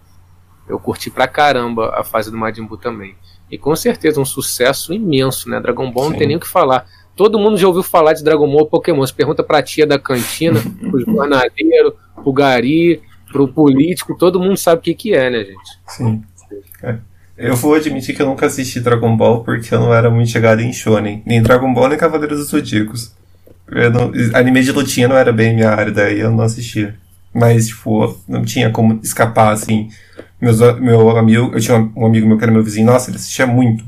[0.68, 3.16] Eu curti pra caramba a fase do Majin Buu também.
[3.50, 5.58] E com certeza um sucesso imenso, né?
[5.58, 6.10] Dragon Ball Sim.
[6.10, 6.86] não tem nem o que falar.
[7.18, 9.00] Todo mundo já ouviu falar de Dragon Ball Pokémon.
[9.00, 13.02] Você pergunta pra tia da cantina, pro jornaleiro, pro gari,
[13.32, 15.80] pro político, todo mundo sabe o que, que é, né, gente?
[15.88, 16.22] Sim.
[16.80, 16.96] É.
[17.36, 20.60] Eu vou admitir que eu nunca assisti Dragon Ball porque eu não era muito chegado
[20.60, 21.20] em Shonen.
[21.26, 23.12] Nem Dragon Ball, nem Cavaleiros dos Zodíacos.
[23.68, 26.94] Não, anime de lutinha não era bem minha área, daí eu não assistia.
[27.34, 29.88] Mas, tipo, não tinha como escapar, assim.
[30.40, 33.46] Meus, meu amigo, eu tinha um amigo meu que era meu vizinho, nossa, ele assistia
[33.46, 33.84] muito.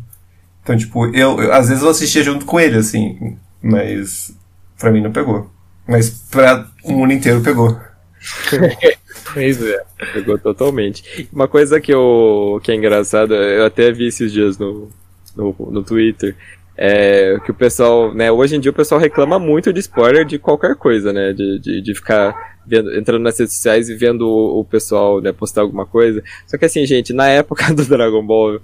[0.62, 4.34] Então, tipo, eu, eu, às vezes eu assistia junto com ele, assim, mas
[4.78, 5.50] pra mim não pegou.
[5.88, 7.76] Mas pra o mundo inteiro pegou.
[9.32, 9.82] pois é,
[10.12, 11.28] pegou totalmente.
[11.32, 14.90] Uma coisa que, eu, que é engraçada, eu até vi esses dias no,
[15.36, 16.36] no, no Twitter,
[16.76, 20.38] É, que o pessoal, né, hoje em dia o pessoal reclama muito de spoiler de
[20.38, 22.34] qualquer coisa, né, de, de, de ficar
[22.66, 26.22] vendo, entrando nas redes sociais e vendo o, o pessoal, né, postar alguma coisa.
[26.46, 28.60] Só que assim, gente, na época do Dragon Ball,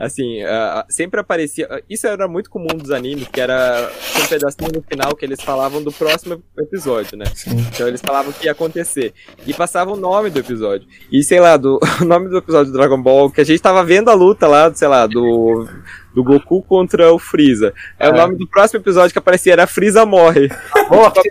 [0.00, 1.68] assim, uh, sempre aparecia.
[1.88, 5.82] Isso era muito comum dos animes, que era um pedacinho no final que eles falavam
[5.82, 7.26] do próximo episódio, né?
[7.34, 7.58] Sim.
[7.72, 9.12] Então eles falavam o que ia acontecer.
[9.46, 10.88] E passava o nome do episódio.
[11.12, 13.84] E sei lá, do o nome do episódio do Dragon Ball, que a gente tava
[13.84, 15.68] vendo a luta lá, sei lá, do.
[16.12, 17.72] Do Goku contra o Freeza.
[17.96, 18.10] É, é.
[18.10, 20.48] o nome do próximo episódio que aparecia era Freeza morre.
[20.90, 21.22] Morre!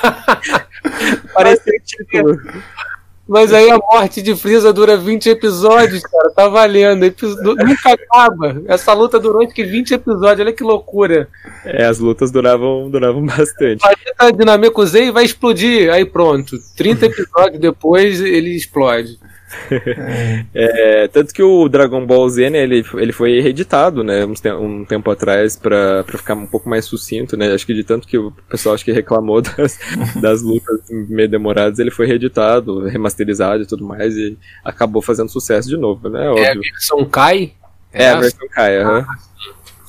[1.34, 2.40] Parecia o título.
[3.30, 6.30] Mas aí a morte de Freeza dura 20 episódios, cara.
[6.30, 7.06] Tá valendo.
[7.64, 8.60] Nunca acaba.
[8.66, 10.40] Essa luta durou acho que 20 episódios.
[10.40, 11.28] Olha que loucura.
[11.64, 13.84] É, as lutas duravam, duravam bastante.
[14.18, 15.92] A Dinamico Z vai explodir.
[15.92, 16.58] Aí pronto.
[16.76, 19.16] 30 episódios depois ele explode.
[20.54, 24.84] é, tanto que o Dragon Ball Z, né, ele, ele foi reeditado, né, um, um
[24.84, 28.30] tempo atrás para ficar um pouco mais sucinto, né, acho que de tanto que o
[28.48, 29.78] pessoal acho que reclamou das,
[30.20, 35.68] das lutas meio demoradas, ele foi reeditado, remasterizado e tudo mais, e acabou fazendo sucesso
[35.68, 36.44] de novo, né, óbvio.
[36.44, 37.52] É a versão Kai?
[37.92, 39.06] É, é a versão Kai, aham.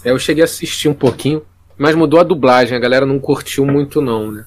[0.03, 1.43] Eu cheguei a assistir um pouquinho,
[1.77, 4.45] mas mudou a dublagem, a galera não curtiu muito não, né.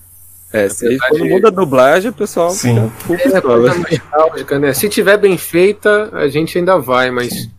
[0.55, 2.89] É, se verdade, quando muda a dublagem, o pessoal Sim.
[3.01, 4.73] fica é, nostálgica, né?
[4.73, 7.51] Se tiver bem feita, a gente ainda vai, mas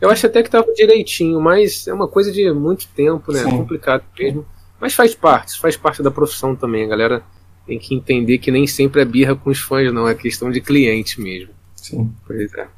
[0.00, 3.40] eu acho até que tava direitinho, mas é uma coisa de muito tempo, né?
[3.40, 4.46] É complicado mesmo.
[4.80, 7.24] Mas faz parte, faz parte da profissão também, a galera
[7.66, 10.60] tem que entender que nem sempre é birra com os fãs, não, é questão de
[10.60, 11.50] cliente mesmo.
[11.74, 12.12] Sim.
[12.24, 12.68] Pois é.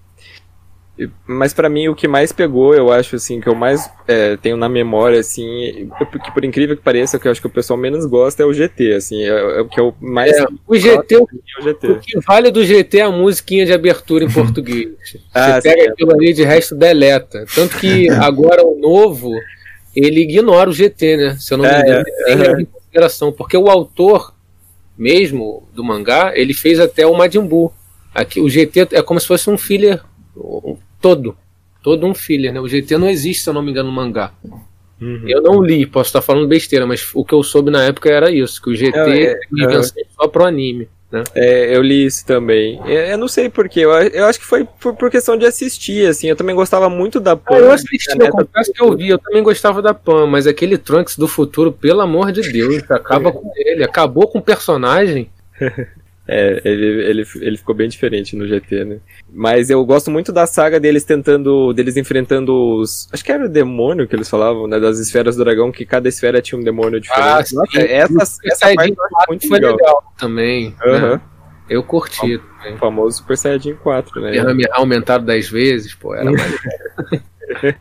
[1.27, 4.57] Mas para mim o que mais pegou, eu acho assim, que eu mais é, tenho
[4.57, 5.91] na memória, assim,
[6.25, 8.47] que por incrível que pareça, o que eu acho que o pessoal menos gosta é
[8.47, 10.33] o GT, assim, é, é o que eu mais.
[10.33, 11.87] É, o GT, o, é o GT.
[11.89, 14.89] O que vale do GT é a musiquinha de abertura em português.
[15.35, 17.45] ah, Você pega sim, aquilo ali de resto deleta.
[17.55, 19.31] Tanto que agora o novo,
[19.95, 21.37] ele ignora o GT, né?
[21.39, 24.35] Se eu não me é, engano, tem é, em consideração, porque o autor
[24.97, 27.71] mesmo do mangá, ele fez até o Majin Buu.
[28.15, 30.03] Aqui, o GT é como se fosse um filler
[31.01, 31.37] todo.
[31.83, 32.61] Todo um filler, né?
[32.61, 34.33] O GT não existe, se eu não me engano, no mangá.
[35.01, 35.23] Uhum.
[35.27, 38.31] Eu não li, posso estar falando besteira, mas o que eu soube na época era
[38.31, 39.83] isso, que o GT é, é, é
[40.15, 40.89] só pro anime.
[41.11, 41.23] Né?
[41.35, 42.81] É, eu li isso também.
[42.85, 46.09] Eu, eu não sei porquê, eu, eu acho que foi por, por, questão de assistir,
[46.09, 46.29] assim.
[46.29, 47.55] Eu também gostava muito da Pan.
[47.55, 50.77] Ah, eu assisti, eu confesso que eu vi, eu também gostava da Pan, mas aquele
[50.77, 55.31] Trunks do futuro, pelo amor de Deus, acaba com ele, acabou com o personagem.
[56.29, 58.99] É, ele, ele, ele ficou bem diferente no GT, né?
[59.33, 61.73] Mas eu gosto muito da saga deles tentando.
[61.73, 63.09] deles enfrentando os.
[63.13, 64.81] Acho que era o demônio que eles falavam, né?
[64.81, 67.27] Das esferas do dragão, que cada esfera tinha um demônio diferente.
[67.27, 68.97] Ah, Nossa, essa, essa parte
[69.29, 69.77] muito foi legal.
[69.77, 70.75] legal também.
[70.85, 71.01] Uhum.
[71.01, 71.21] Né?
[71.69, 72.37] Eu curti.
[72.37, 74.33] O, famoso Super Saiyajin 4, né?
[74.73, 77.77] Aumentado 10 vezes, pô, era mais.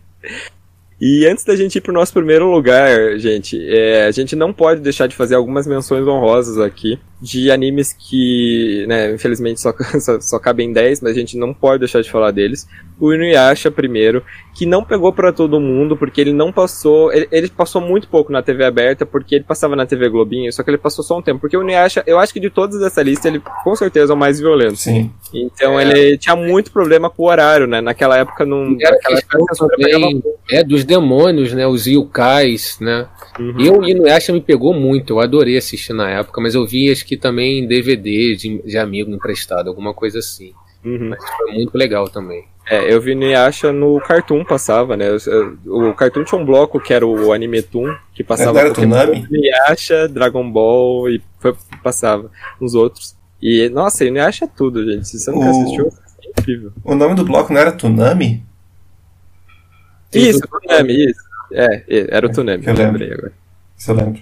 [0.99, 4.79] E antes da gente ir pro nosso primeiro lugar, gente, é, a gente não pode
[4.79, 10.37] deixar de fazer algumas menções honrosas aqui de animes que, né, infelizmente só, só, só
[10.37, 12.67] cabem 10, mas a gente não pode deixar de falar deles.
[12.99, 14.23] O Inuyasha primeiro,
[14.53, 18.31] que não pegou para todo mundo, porque ele não passou, ele, ele, passou muito pouco
[18.31, 21.21] na TV aberta, porque ele passava na TV Globinho, só que ele passou só um
[21.21, 24.15] tempo, porque o Inuyasha, eu acho que de todos dessa lista, ele com certeza é
[24.15, 24.77] o mais violento.
[24.77, 25.11] Sim.
[25.33, 25.83] Então é.
[25.83, 28.69] ele tinha muito problema com o horário, né, naquela época não...
[28.69, 33.07] Naquela época, também, é, dos demônios, né, os yukais, né,
[33.39, 33.59] uhum.
[33.59, 37.05] e o Inuyasha me pegou muito, eu adorei assistir na época, mas eu vi acho
[37.05, 40.53] que também em DVD de, de amigo emprestado, alguma coisa assim.
[40.83, 41.09] Uhum.
[41.09, 42.45] Mas foi muito legal também.
[42.67, 45.05] É, eu vi Inuyasha no Cartoon passava, né?
[45.67, 49.27] O Cartoon tinha um bloco que era o Anime Toon, que passava era Tsunami?
[49.29, 53.15] Inuyasha, Dragon Ball e foi, passava uns outros.
[53.39, 55.07] E, nossa, Inuyasha é tudo, gente.
[55.07, 55.49] Se você nunca o...
[55.51, 55.89] assistiu,
[56.23, 56.71] é incrível.
[56.83, 58.43] O nome do bloco não era Tsunami?
[60.11, 61.21] Isso, Tsunami, isso.
[61.51, 63.33] É, era o Tsunami, eu lembrei agora.
[63.77, 64.21] Isso eu lembro.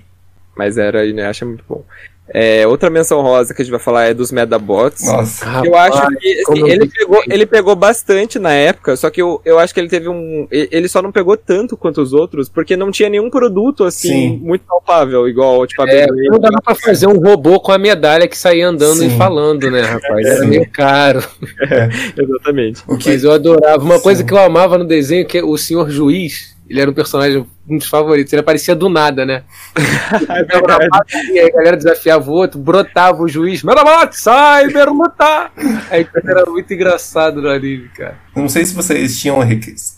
[0.57, 1.85] Mas era Inuyasha muito bom.
[2.33, 5.05] É, outra menção rosa que a gente vai falar é dos Medabots.
[5.05, 5.45] Nossa.
[5.63, 9.59] Eu acho que assim, ele, pegou, ele pegou bastante na época, só que eu, eu
[9.59, 10.47] acho que ele teve um.
[10.49, 14.39] Ele só não pegou tanto quanto os outros, porque não tinha nenhum produto assim Sim.
[14.41, 18.27] muito palpável, igual tipo a é, Não dava pra fazer um robô com a medalha
[18.27, 19.07] que saía andando Sim.
[19.07, 20.25] e falando, né, rapaz?
[20.25, 21.23] Era meio caro.
[21.69, 22.81] É, exatamente.
[22.87, 23.83] Mas eu adorava.
[23.83, 24.03] Uma Sim.
[24.03, 27.45] coisa que eu amava no desenho, que é o senhor juiz ele era um personagem
[27.67, 28.31] um dos favoritos.
[28.33, 29.43] Ele aparecia do nada, né?
[29.77, 35.51] é e aí a galera desafiava o outro, brotava o juiz, Meramote, sai, lutar!
[35.89, 38.17] Aí era muito engraçado no anime, cara.
[38.35, 39.39] Não sei se vocês tinham.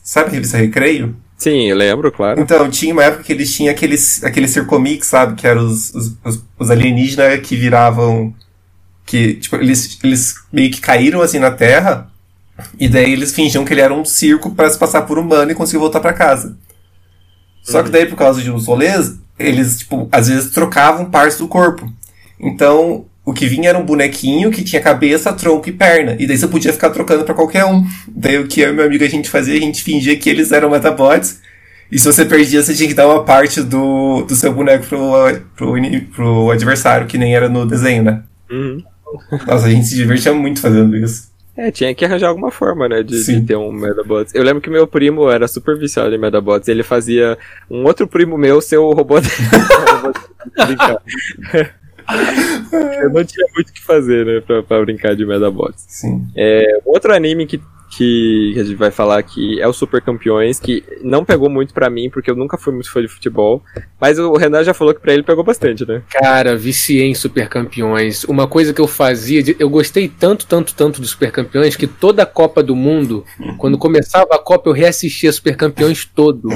[0.04, 1.16] Sabe a revista Recreio?
[1.38, 2.40] Sim, eu lembro, claro.
[2.40, 5.36] Então, tinha uma época que eles tinham aqueles, aquele circomic, sabe?
[5.36, 8.34] Que eram os, os, os alienígenas que viravam.
[9.06, 12.10] Que, tipo, eles, eles meio que caíram assim na Terra.
[12.80, 15.56] E daí eles fingiam que ele era um circo para se passar por humano e
[15.56, 16.58] conseguir voltar para casa.
[17.64, 21.48] Só que daí, por causa de uns rolês, eles, tipo, às vezes trocavam partes do
[21.48, 21.92] corpo.
[22.40, 26.16] Então, o que vinha era um bonequinho que tinha cabeça, tronco e perna.
[26.20, 27.84] E daí você podia ficar trocando para qualquer um.
[28.08, 30.52] Daí o que eu e meu amigo a gente fazia, a gente fingia que eles
[30.52, 31.40] eram metabots.
[31.92, 35.14] E se você perdia, você tinha que dar uma parte do, do seu boneco pro,
[35.56, 38.24] pro, pro adversário, que nem era no desenho, né?
[38.50, 38.84] Uhum.
[39.48, 41.35] Nossa, a gente se divertia muito fazendo isso.
[41.58, 44.36] É, tinha que arranjar alguma forma, né, de, de ter um Medabots.
[44.36, 47.38] Eu lembro que meu primo era super viciado em Medabots, ele fazia
[47.70, 49.34] um outro primo meu ser o robô dele.
[53.02, 55.86] Eu não tinha muito o que fazer, né, pra, pra brincar de Medabots.
[55.88, 56.28] Sim.
[56.36, 57.60] É, outro anime que
[57.96, 61.90] que a gente vai falar aqui é o Super Campeões, que não pegou muito para
[61.90, 63.64] mim, porque eu nunca fui muito fã de futebol.
[64.00, 66.02] Mas o Renan já falou que pra ele pegou bastante, né?
[66.10, 68.24] Cara, viciei em Super Campeões.
[68.26, 72.24] Uma coisa que eu fazia, eu gostei tanto, tanto, tanto dos Super Campeões, que toda
[72.24, 73.24] a Copa do Mundo,
[73.58, 76.50] quando começava a Copa, eu reassistia Super Campeões todo.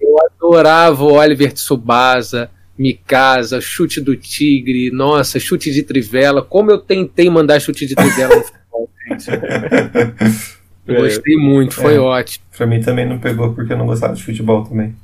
[0.00, 2.50] Eu adorava o Oliver Tsubasa.
[2.76, 6.42] Mikasa, chute do tigre, nossa, chute de trivela.
[6.42, 9.30] Como eu tentei mandar chute de trivela no futebol, gente.
[10.86, 11.98] Gostei muito, foi É.
[11.98, 12.44] ótimo.
[12.56, 14.94] Pra mim também não pegou porque eu não gostava de futebol também.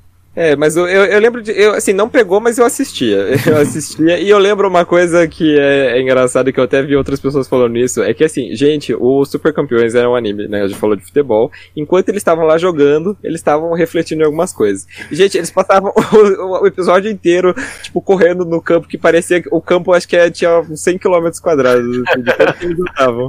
[0.40, 1.52] É, mas eu, eu, eu lembro de.
[1.52, 3.26] Eu, assim, não pegou, mas eu assistia.
[3.46, 4.18] Eu assistia.
[4.18, 7.46] e eu lembro uma coisa que é, é engraçada, que eu até vi outras pessoas
[7.46, 8.02] falando isso.
[8.02, 10.62] É que, assim, gente, o Super Campeões era um anime, né?
[10.62, 11.50] A gente falou de futebol.
[11.76, 14.86] Enquanto eles estavam lá jogando, eles estavam refletindo em algumas coisas.
[15.10, 19.42] E, gente, eles passavam o, o episódio inteiro, tipo, correndo no campo que parecia.
[19.42, 21.84] que O campo, acho que é, tinha uns 100 km quadrados.
[22.08, 22.78] assim, de tanto que eles.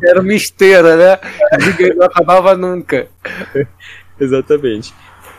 [0.05, 1.20] Era uma esteira, né?
[1.95, 3.07] Não acabava nunca.
[4.18, 4.93] Exatamente.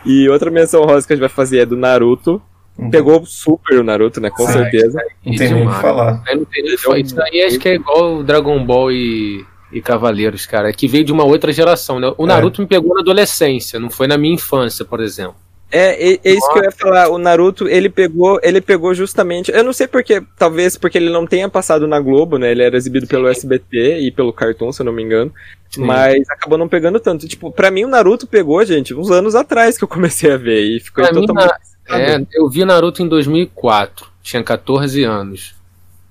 [0.05, 2.41] E outra menção rosa que a gente vai fazer é do Naruto.
[2.77, 2.89] Uhum.
[2.89, 4.29] Pegou super o Naruto, né?
[4.29, 4.99] Com Ai, certeza.
[5.25, 6.23] Não tem nem o que falar.
[6.27, 8.91] Aí não tem nem Ele é Isso aí acho que é igual o Dragon Ball
[8.91, 10.73] e, e Cavaleiros, cara.
[10.73, 12.11] Que veio de uma outra geração, né?
[12.17, 12.27] O É.
[12.27, 15.35] Naruto me pegou na adolescência, não foi na minha infância, por exemplo.
[15.73, 17.09] É, é, é isso que eu ia falar.
[17.09, 19.51] O Naruto, ele pegou, ele pegou justamente.
[19.51, 22.51] Eu não sei porque, talvez porque ele não tenha passado na Globo, né?
[22.51, 25.33] Ele era exibido pelo SBT e pelo Cartoon, se eu não me engano.
[25.71, 25.83] Sim.
[25.83, 27.27] Mas acabou não pegando tanto.
[27.27, 30.61] Tipo, pra mim o Naruto pegou, gente, uns anos atrás que eu comecei a ver.
[30.61, 31.53] E ficou totalmente.
[31.89, 35.55] É, eu vi Naruto em 2004, tinha 14 anos.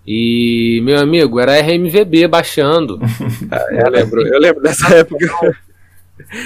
[0.05, 2.99] E, meu amigo, era RMVB baixando.
[3.71, 5.25] eu lembro, eu lembro dessa época.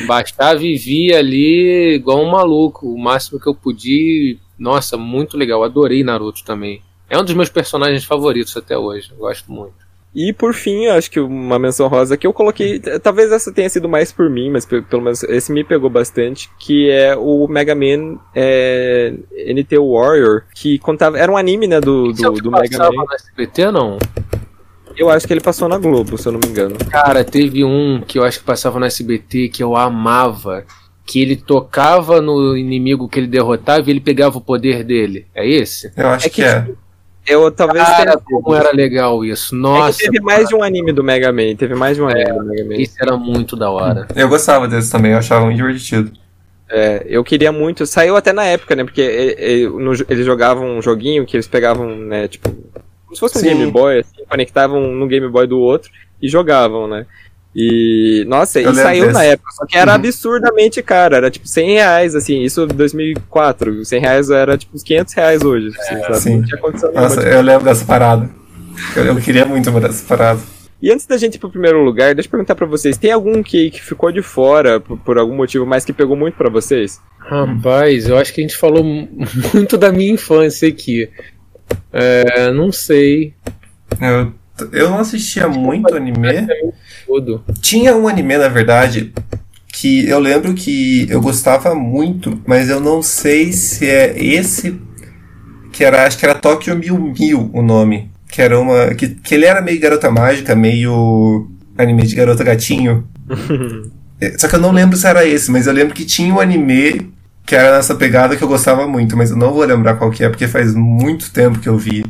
[0.06, 2.86] Baixava e via ali igual um maluco.
[2.92, 4.36] O máximo que eu podia.
[4.58, 5.62] Nossa, muito legal.
[5.64, 6.82] Adorei Naruto também.
[7.10, 9.10] É um dos meus personagens favoritos até hoje.
[9.18, 9.74] Gosto muito.
[10.18, 13.68] E por fim, eu acho que uma menção rosa que eu coloquei, talvez essa tenha
[13.68, 17.46] sido mais por mim, mas pe- pelo menos esse me pegou bastante, que é o
[17.46, 19.12] Mega Man é,
[19.52, 22.96] NT Warrior, que contava, era um anime, né, do, Isso é do, do Mega passava
[22.96, 23.04] Man.
[23.04, 23.98] no SBT, não?
[24.96, 26.76] Eu acho que ele passou na Globo, se eu não me engano.
[26.90, 30.64] Cara, teve um que eu acho que passava no SBT que eu amava.
[31.04, 35.26] Que ele tocava no inimigo que ele derrotava e ele pegava o poder dele.
[35.34, 35.92] É esse?
[35.96, 36.66] Eu acho É que, que, é.
[37.28, 39.54] Eu talvez Cara, tenha como era legal isso.
[39.54, 42.08] É Nossa, que teve mais de um anime do Mega Man, teve mais de um
[42.08, 42.74] anime do Mega Man.
[42.76, 44.06] isso era muito da hora.
[44.16, 46.10] Eu gostava desse também, eu achava muito divertido.
[46.68, 47.86] É, eu queria muito.
[47.86, 48.82] Saiu até na época, né?
[48.82, 52.26] Porque é, é, no- eles jogavam um joguinho que eles pegavam, né?
[52.26, 52.52] Tipo,
[53.16, 53.48] se fosse um Sim.
[53.48, 55.90] Game Boy, assim, conectavam no Game Boy do outro
[56.22, 57.04] e jogavam, né?
[57.58, 59.14] E, nossa, Eu e saiu desse.
[59.14, 59.96] na época, só que era Uhum.
[59.96, 64.82] absurdamente caro, era tipo 100 reais, assim, isso em 2004, 100 reais era tipo uns
[64.82, 66.16] 500 reais hoje, assim, sabe?
[66.20, 66.36] sim.
[66.36, 68.28] Não tinha condição nenhuma Nossa, de eu lembro dessa parada.
[68.94, 70.42] Eu, eu queria muito uma dessas paradas.
[70.82, 73.42] E antes da gente ir pro primeiro lugar, deixa eu perguntar pra vocês, tem algum
[73.42, 77.00] que, que ficou de fora por, por algum motivo, mas que pegou muito pra vocês?
[77.18, 79.08] Rapaz, eu acho que a gente falou mu-
[79.54, 81.08] muito da minha infância aqui.
[81.92, 83.34] É, não sei.
[84.00, 84.32] Eu,
[84.72, 86.46] eu não assistia muito anime.
[87.06, 87.44] Tudo.
[87.60, 89.12] Tinha um anime, na verdade,
[89.72, 94.80] que eu lembro que eu gostava muito, mas eu não sei se é esse
[95.72, 99.34] que era, acho que era Tokyo Mil Mil o nome, que era uma que, que
[99.34, 103.06] ele era meio garota mágica, meio anime de garota gatinho.
[104.18, 106.40] É, Só que eu não lembro se era esse, mas eu lembro que tinha um
[106.40, 107.12] anime
[107.46, 110.24] que era nessa pegada que eu gostava muito, mas eu não vou lembrar qual que
[110.24, 112.04] é, porque faz muito tempo que eu vi.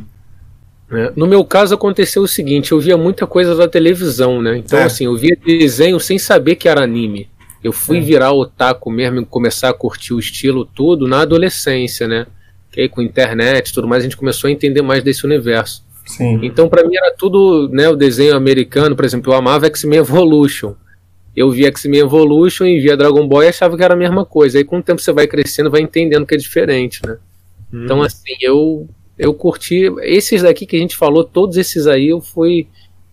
[0.89, 1.11] né?
[1.15, 4.57] No meu caso aconteceu o seguinte, eu via muita coisa da televisão, né?
[4.57, 4.83] Então É.
[4.83, 7.29] assim, eu via desenho sem saber que era anime.
[7.63, 8.01] Eu fui É.
[8.01, 12.25] virar otaku mesmo e começar a curtir o estilo tudo na adolescência, né?
[12.71, 15.83] Que aí com internet e tudo mais a gente começou a entender mais desse universo.
[16.05, 16.39] Sim.
[16.41, 20.73] Então pra mim era tudo, né, o desenho americano, por exemplo, eu amava X-Men Evolution.
[21.37, 24.57] Eu via X-Men Evolution e via Dragon Ball e achava que era a mesma coisa.
[24.57, 27.17] Aí com o tempo você vai crescendo, vai entendendo que é diferente, né?
[27.71, 29.91] Então, assim, eu eu curti.
[30.01, 32.67] Esses daqui que a gente falou, todos esses aí eu fui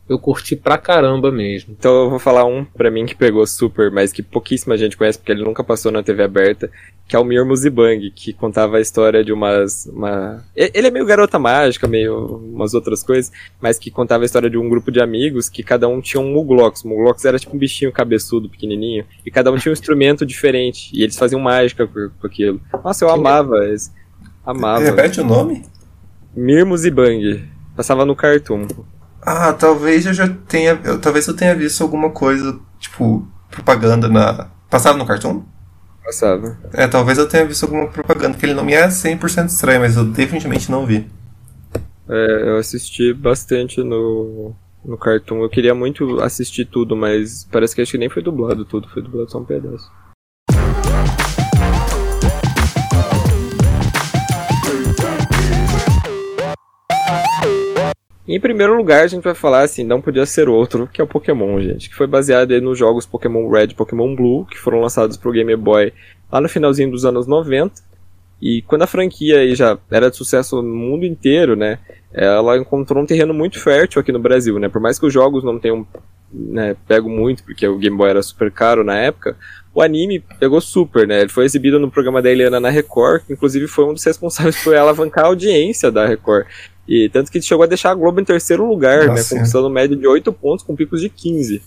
[0.08, 1.74] eu curti pra caramba mesmo.
[1.78, 5.18] Então eu vou falar um pra mim que pegou super, mas que pouquíssima gente conhece
[5.18, 6.70] porque ele nunca passou na TV aberta,
[7.08, 9.86] que é o Mir Muzibang, que contava a história de umas.
[9.86, 10.44] Uma...
[10.54, 14.58] Ele é meio garota mágica, meio umas outras coisas, mas que contava a história de
[14.58, 16.84] um grupo de amigos que cada um tinha um Muglox.
[16.84, 20.90] O Muglox era tipo um bichinho cabeçudo, pequenininho, e cada um tinha um instrumento diferente,
[20.92, 22.60] e eles faziam mágica com, com aquilo.
[22.84, 23.90] Nossa, eu amava esse.
[24.44, 24.84] Amava.
[24.84, 25.64] Repete o nome?
[26.36, 27.48] Mir Muzibang.
[27.74, 28.66] Passava no Cartoon.
[29.26, 30.78] Ah, talvez eu já tenha.
[30.84, 34.50] Eu, talvez eu tenha visto alguma coisa, tipo, propaganda na.
[34.68, 35.42] Passava no Cartoon?
[36.04, 36.58] Passava.
[36.74, 39.96] É, talvez eu tenha visto alguma propaganda, que ele não me é 100% estranho, mas
[39.96, 41.08] eu definitivamente não vi.
[42.06, 44.54] É, eu assisti bastante no,
[44.84, 45.42] no Cartoon.
[45.42, 49.02] Eu queria muito assistir tudo, mas parece que acho que nem foi dublado tudo, foi
[49.02, 49.90] dublado só um pedaço.
[58.26, 61.06] Em primeiro lugar, a gente vai falar assim, não podia ser outro, que é o
[61.06, 65.18] Pokémon, gente, que foi baseado nos jogos Pokémon Red e Pokémon Blue, que foram lançados
[65.18, 65.92] pro Game Boy
[66.32, 67.82] lá no finalzinho dos anos 90.
[68.40, 71.78] E quando a franquia aí já era de sucesso no mundo inteiro, né,
[72.12, 75.44] ela encontrou um terreno muito fértil aqui no Brasil, né, por mais que os jogos
[75.44, 75.86] não tenham
[76.32, 79.36] né, pego muito, porque o Game Boy era super caro na época,
[79.72, 81.20] o anime pegou super, né?
[81.20, 84.62] Ele foi exibido no programa da Eliana na Record, que inclusive foi um dos responsáveis
[84.62, 86.46] por alavancar a audiência da Record.
[86.86, 89.40] E tanto que chegou a deixar a Globo em terceiro lugar, Nossa, né?
[89.40, 91.62] Conquistando média de 8 pontos com picos de 15.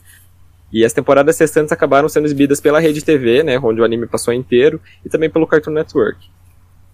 [0.71, 3.59] E as temporadas restantes acabaram sendo exibidas pela Rede TV, né?
[3.59, 6.19] Onde o anime passou inteiro, e também pelo Cartoon Network.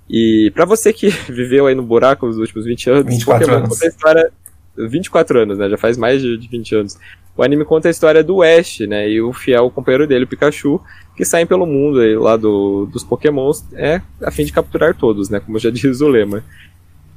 [0.09, 3.69] E para você que viveu aí no buraco nos últimos 20 anos, 24 Pokémon anos.
[3.69, 4.31] conta a história.
[4.75, 5.69] 24 anos, né?
[5.69, 6.97] Já faz mais de 20 anos.
[7.35, 9.09] O anime conta a história do Ash, né?
[9.09, 10.81] E o fiel companheiro dele, o Pikachu,
[11.15, 15.29] que saem pelo mundo aí, lá do, dos Pokémons, é a fim de capturar todos,
[15.29, 15.39] né?
[15.39, 16.43] Como já diz o lema.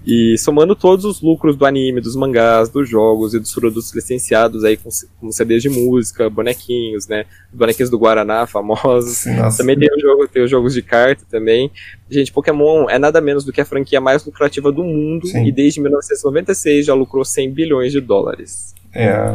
[0.07, 4.63] E somando todos os lucros do anime, dos mangás, dos jogos e dos produtos licenciados
[4.63, 4.89] aí com,
[5.21, 7.25] com CDs de música, bonequinhos, né?
[7.53, 9.27] Bonequinhos do Guaraná, famosos.
[9.27, 9.59] Nossa.
[9.59, 11.73] Também tem, o jogo, tem os jogos de carta também.
[12.09, 15.45] Gente, Pokémon é nada menos do que a franquia mais lucrativa do mundo Sim.
[15.45, 18.77] e desde 1996 já lucrou 100 bilhões de dólares.
[18.95, 19.33] É a,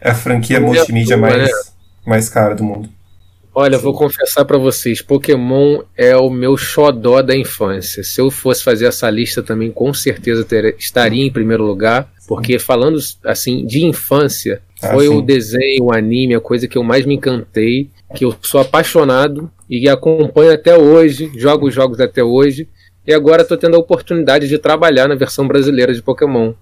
[0.00, 1.50] é a franquia multimídia mais,
[2.06, 2.88] mais cara do mundo.
[3.54, 8.02] Olha, vou confessar para vocês, Pokémon é o meu xodó da infância.
[8.02, 12.58] Se eu fosse fazer essa lista também, com certeza ter, estaria em primeiro lugar, porque
[12.58, 15.16] falando assim de infância, ah, foi sim.
[15.16, 19.48] o desenho, o anime, a coisa que eu mais me encantei, que eu sou apaixonado
[19.70, 22.68] e acompanho até hoje, jogo jogos até hoje,
[23.06, 26.54] e agora estou tendo a oportunidade de trabalhar na versão brasileira de Pokémon.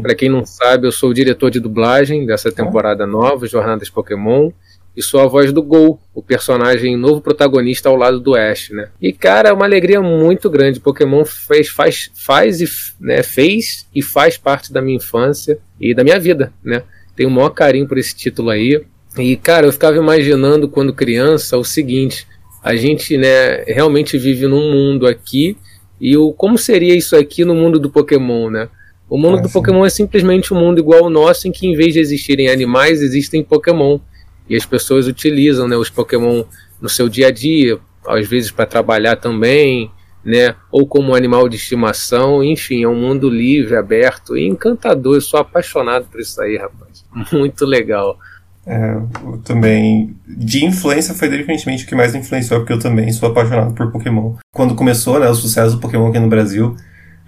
[0.00, 4.50] Para quem não sabe, eu sou o diretor de dublagem dessa temporada nova, Jornadas Pokémon
[4.96, 8.88] e sua voz do Gol, o personagem novo protagonista ao lado do Ash, né?
[9.00, 10.80] E cara, é uma alegria muito grande.
[10.80, 12.68] Pokémon fez, faz, faz e
[13.00, 16.82] né, fez e faz parte da minha infância e da minha vida, né?
[17.16, 18.82] Tenho o maior carinho por esse título aí.
[19.18, 22.26] E cara, eu ficava imaginando quando criança o seguinte:
[22.62, 25.56] a gente, né, realmente vive num mundo aqui
[26.00, 28.68] e o como seria isso aqui no mundo do Pokémon, né?
[29.08, 29.52] O mundo ah, do sim.
[29.52, 33.02] Pokémon é simplesmente um mundo igual ao nosso, em que em vez de existirem animais,
[33.02, 33.98] existem Pokémon.
[34.52, 36.44] E as pessoas utilizam né, os Pokémon
[36.78, 39.90] no seu dia a dia, às vezes para trabalhar também,
[40.22, 40.54] né?
[40.70, 45.14] Ou como animal de estimação, enfim, é um mundo livre, aberto e encantador.
[45.14, 47.02] Eu sou apaixonado por isso aí, rapaz.
[47.32, 48.18] Muito legal.
[48.66, 50.14] É, eu também.
[50.28, 54.34] De influência foi definitivamente o que mais influenciou, porque eu também sou apaixonado por Pokémon.
[54.52, 56.76] Quando começou né, o sucesso do Pokémon aqui no Brasil,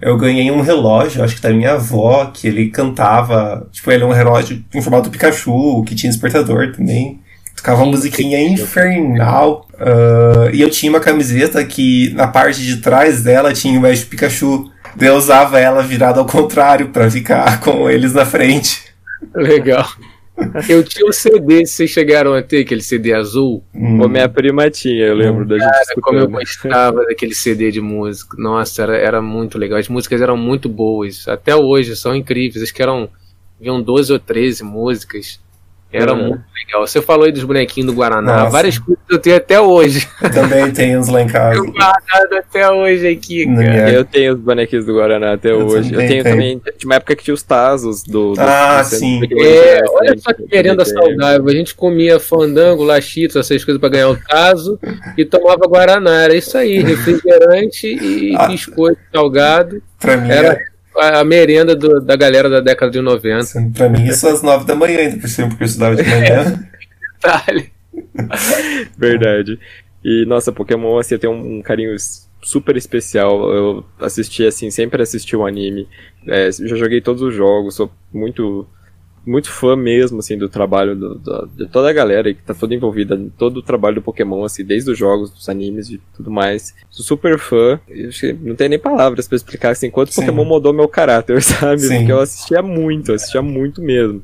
[0.01, 3.67] eu ganhei um relógio, acho que da minha avó, que ele cantava.
[3.71, 7.19] Tipo, ele é um relógio em formato Pikachu, que tinha despertador também.
[7.55, 9.67] Tocava uma musiquinha infernal.
[9.73, 14.09] Uh, e eu tinha uma camiseta que na parte de trás dela tinha o Mestre
[14.09, 14.69] Pikachu.
[14.99, 18.83] Eu usava ela virada ao contrário para ficar com eles na frente.
[19.33, 19.87] Legal.
[20.69, 23.63] Eu tinha um CD, vocês chegaram a ter aquele CD azul?
[23.73, 24.01] Hum.
[24.01, 25.47] O minha prima tinha, eu lembro hum.
[25.47, 28.35] da gente Cara, como eu gostava daquele CD de música.
[28.37, 29.79] Nossa, era, era muito legal.
[29.79, 31.27] As músicas eram muito boas.
[31.27, 32.63] Até hoje, são incríveis.
[32.63, 33.09] Acho que eram,
[33.59, 35.39] haviam 12 ou 13 músicas.
[35.91, 36.15] Era é.
[36.15, 36.85] muito legal.
[36.85, 38.39] Você falou aí dos bonequinhos do Guaraná.
[38.39, 38.49] Nossa.
[38.49, 40.07] Várias coisas eu tenho até hoje.
[40.33, 41.57] Também tenho uns lá em casa.
[41.57, 43.91] Eu guardado até hoje aqui, cara.
[43.91, 45.93] Eu tenho os bonequinhos do Guaraná até eu hoje.
[45.93, 46.61] Eu tenho, tenho, também.
[46.77, 48.33] Tinha uma época que tinha os Tazos do.
[48.33, 49.21] do ah, do sim.
[49.39, 51.47] É, olha só que merenda saudável.
[51.47, 54.79] A gente comia fandango, lachitos, essas coisas pra ganhar o Tazo
[55.17, 56.23] e tomava Guaraná.
[56.23, 59.81] Era isso aí, refrigerante e ah, biscoito salgado.
[59.99, 60.53] Pra mim, era.
[60.53, 63.43] É a merenda do, da galera da década de 90.
[63.43, 66.03] Sim, pra mim, isso às 9 da manhã, ainda por cima, porque eu estudava de
[66.03, 66.67] manhã.
[67.21, 67.71] Detalhe.
[68.97, 69.59] Verdade.
[70.03, 71.95] E, nossa, Pokémon, assim, eu tenho um carinho
[72.41, 73.51] super especial.
[73.51, 75.87] Eu assisti, assim, sempre assisti o anime.
[76.27, 78.67] É, já joguei todos os jogos, sou muito
[79.25, 82.75] muito fã mesmo, assim, do trabalho do, do, de toda a galera que tá toda
[82.75, 86.29] envolvida em todo o trabalho do Pokémon, assim, desde os jogos, dos animes e tudo
[86.29, 86.75] mais.
[86.89, 87.79] Sou super fã.
[88.41, 90.21] não tem nem palavras para explicar, assim, quanto Sim.
[90.21, 91.81] Pokémon mudou meu caráter, sabe?
[91.81, 91.97] Sim.
[91.97, 94.21] Porque eu assistia muito, assistia muito mesmo.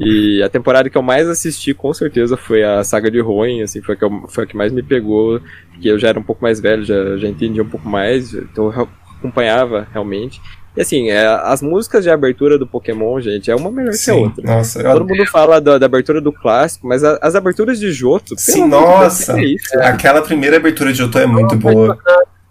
[0.00, 3.82] E a temporada que eu mais assisti, com certeza, foi a saga de Hoenn, assim,
[3.82, 5.40] foi a que, eu, foi a que mais me pegou,
[5.72, 8.72] porque eu já era um pouco mais velho, já, já entendia um pouco mais, então
[8.72, 8.88] eu
[9.18, 10.40] acompanhava realmente.
[10.78, 14.10] E assim, é, as músicas de abertura do Pokémon, gente, é uma melhor Sim, que
[14.10, 14.44] a outra.
[14.44, 18.38] Nossa, Todo mundo fala da, da, abertura do clássico, mas a, as aberturas de Joto.
[18.38, 19.40] Sim, nossa!
[19.40, 21.98] É isso, aquela primeira abertura de Joto é muito boa.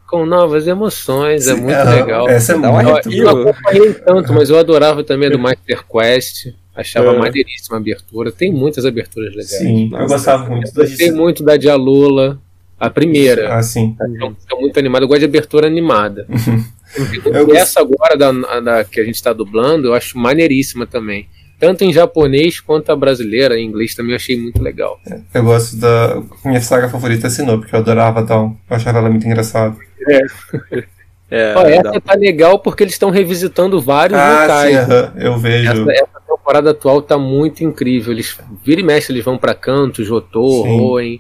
[0.06, 2.28] Com novas emoções, é Sim, é muito é, legal.
[2.28, 6.54] Essa é muito Eu não acompanhei tanto, mas eu adorava também do Master Quest.
[6.76, 7.18] Achava é.
[7.18, 8.30] maneiríssima a abertura.
[8.30, 9.50] Tem muitas aberturas legais.
[9.50, 10.68] Sim, Nossa, eu gostava muito.
[10.68, 12.40] Eu gostei muito da Dialula,
[12.78, 13.56] a primeira.
[13.56, 13.96] Ah, sim.
[14.00, 15.06] É muito animada.
[15.06, 16.28] Eu gosto de abertura animada.
[17.26, 21.28] eu essa agora da, da, que a gente está dublando, eu acho maneiríssima também.
[21.60, 25.00] Tanto em japonês quanto a brasileira, em inglês também eu achei muito legal.
[25.08, 26.22] É, eu gosto da.
[26.46, 28.56] Minha saga favorita é Sinnoh, porque eu adorava Dawn.
[28.70, 29.76] Eu achava ela muito engraçada.
[30.08, 30.88] É.
[31.30, 32.00] É, Ó, essa dá...
[32.00, 34.78] tá legal porque eles estão revisitando vários ah, locais.
[34.78, 35.70] Sim, uh -huh, eu vejo.
[35.70, 38.14] Essa, essa, temporada atual tá muito incrível.
[38.14, 41.20] Eles vira e mexe, eles vão para Canto, Jotô, Roen.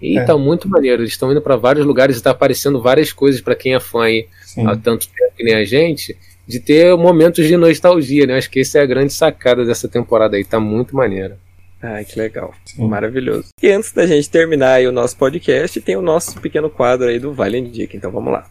[0.00, 0.24] E é.
[0.24, 1.02] tá muito maneiro.
[1.02, 4.04] Eles estão indo para vários lugares e tá aparecendo várias coisas para quem é fã
[4.04, 4.28] aí
[4.60, 4.66] sim.
[4.66, 8.36] há tanto tempo que nem a gente, de ter momentos de nostalgia, né?
[8.36, 11.34] Acho que essa é a grande sacada dessa temporada aí, tá muito maneiro.
[11.80, 12.52] Ai, que legal.
[12.64, 12.88] Sim.
[12.88, 13.48] Maravilhoso.
[13.62, 17.32] E antes da gente terminar o nosso podcast, tem o nosso pequeno quadro aí do
[17.32, 17.96] Vale Dica.
[17.96, 18.46] Então vamos lá.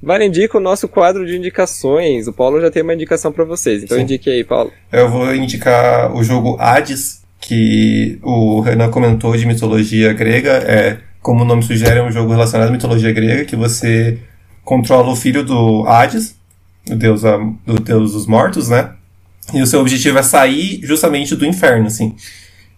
[0.00, 2.26] Vale indica o nosso quadro de indicações.
[2.26, 4.04] O Paulo já tem uma indicação para vocês, então Sim.
[4.04, 4.72] indique aí, Paulo.
[4.90, 10.50] Eu vou indicar o jogo Hades, que o Renan comentou de mitologia grega.
[10.50, 14.18] É, como o nome sugere, é um jogo relacionado à mitologia grega, que você
[14.64, 16.36] controla o filho do Hades,
[16.90, 17.22] o deus,
[17.66, 18.90] do deus dos mortos, né?
[19.52, 22.14] E o seu objetivo é sair justamente do inferno, assim.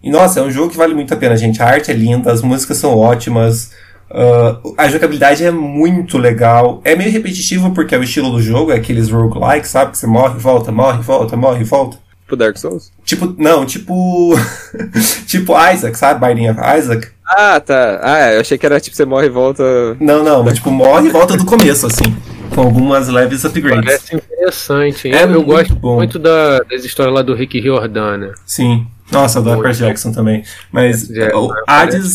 [0.02, 1.62] E nossa, é um jogo que vale muito a pena, gente.
[1.62, 3.72] A arte é linda, as músicas são ótimas.
[4.11, 6.80] Uh, a jogabilidade é muito legal.
[6.84, 9.92] É meio repetitivo porque é o estilo do jogo, é aqueles roguelike, sabe?
[9.92, 11.98] Que você morre, volta, morre, volta, morre, volta.
[12.31, 12.93] Tipo Dark Souls?
[13.05, 14.35] Tipo, não, tipo.
[15.26, 16.24] tipo Isaac, sabe?
[16.49, 17.09] Of Isaac.
[17.26, 17.99] Ah, tá.
[18.03, 19.64] Ah, eu achei que era tipo você morre e volta.
[19.99, 22.16] Não, não, mas tipo, morre e volta do começo, assim.
[22.55, 23.85] Com algumas leves upgrades.
[23.85, 25.14] Parece interessante, hein?
[25.14, 25.97] É eu, eu gosto bom.
[25.97, 28.33] muito da, das histórias lá do Rick Riordan, né?
[28.47, 28.87] Sim.
[29.11, 30.44] Nossa, adoro Percy Jackson também.
[30.70, 32.14] Mas Jackson, o Hades.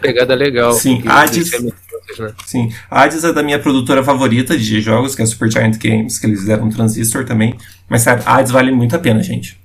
[0.00, 0.72] Pegada legal.
[0.72, 1.50] Sim, Hades.
[1.62, 1.72] Né?
[2.46, 6.18] Sim, Hades é da minha produtora favorita de jogos, que é a Super Giant Games,
[6.18, 7.54] que eles deram um transistor também.
[7.88, 9.58] Mas sério, Hades vale muito a pena, gente.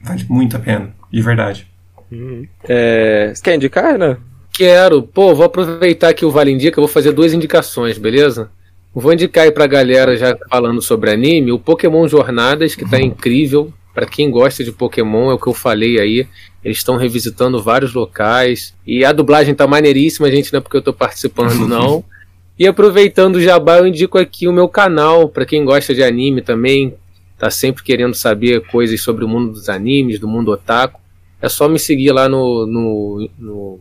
[0.00, 1.66] Vale muito a pena, de verdade.
[2.10, 2.46] Uhum.
[2.68, 3.32] É...
[3.34, 4.16] Você quer indicar, né?
[4.52, 5.02] Quero.
[5.02, 8.50] Pô, vou aproveitar que o Vale Indica, eu vou fazer duas indicações, beleza?
[8.94, 13.04] Vou indicar aí pra galera, já falando sobre anime, o Pokémon Jornadas, que tá uhum.
[13.04, 13.72] incrível.
[13.94, 16.26] Para quem gosta de Pokémon, é o que eu falei aí.
[16.64, 18.74] Eles estão revisitando vários locais.
[18.86, 22.02] E a dublagem tá maneiríssima, gente, não é porque eu tô participando, não.
[22.58, 26.40] e aproveitando o jabá, eu indico aqui o meu canal, para quem gosta de anime
[26.40, 26.94] também,
[27.36, 31.00] tá sempre querendo saber coisas sobre o mundo dos animes, do mundo otaku.
[31.40, 32.66] É só me seguir lá no.
[32.66, 33.80] no, no...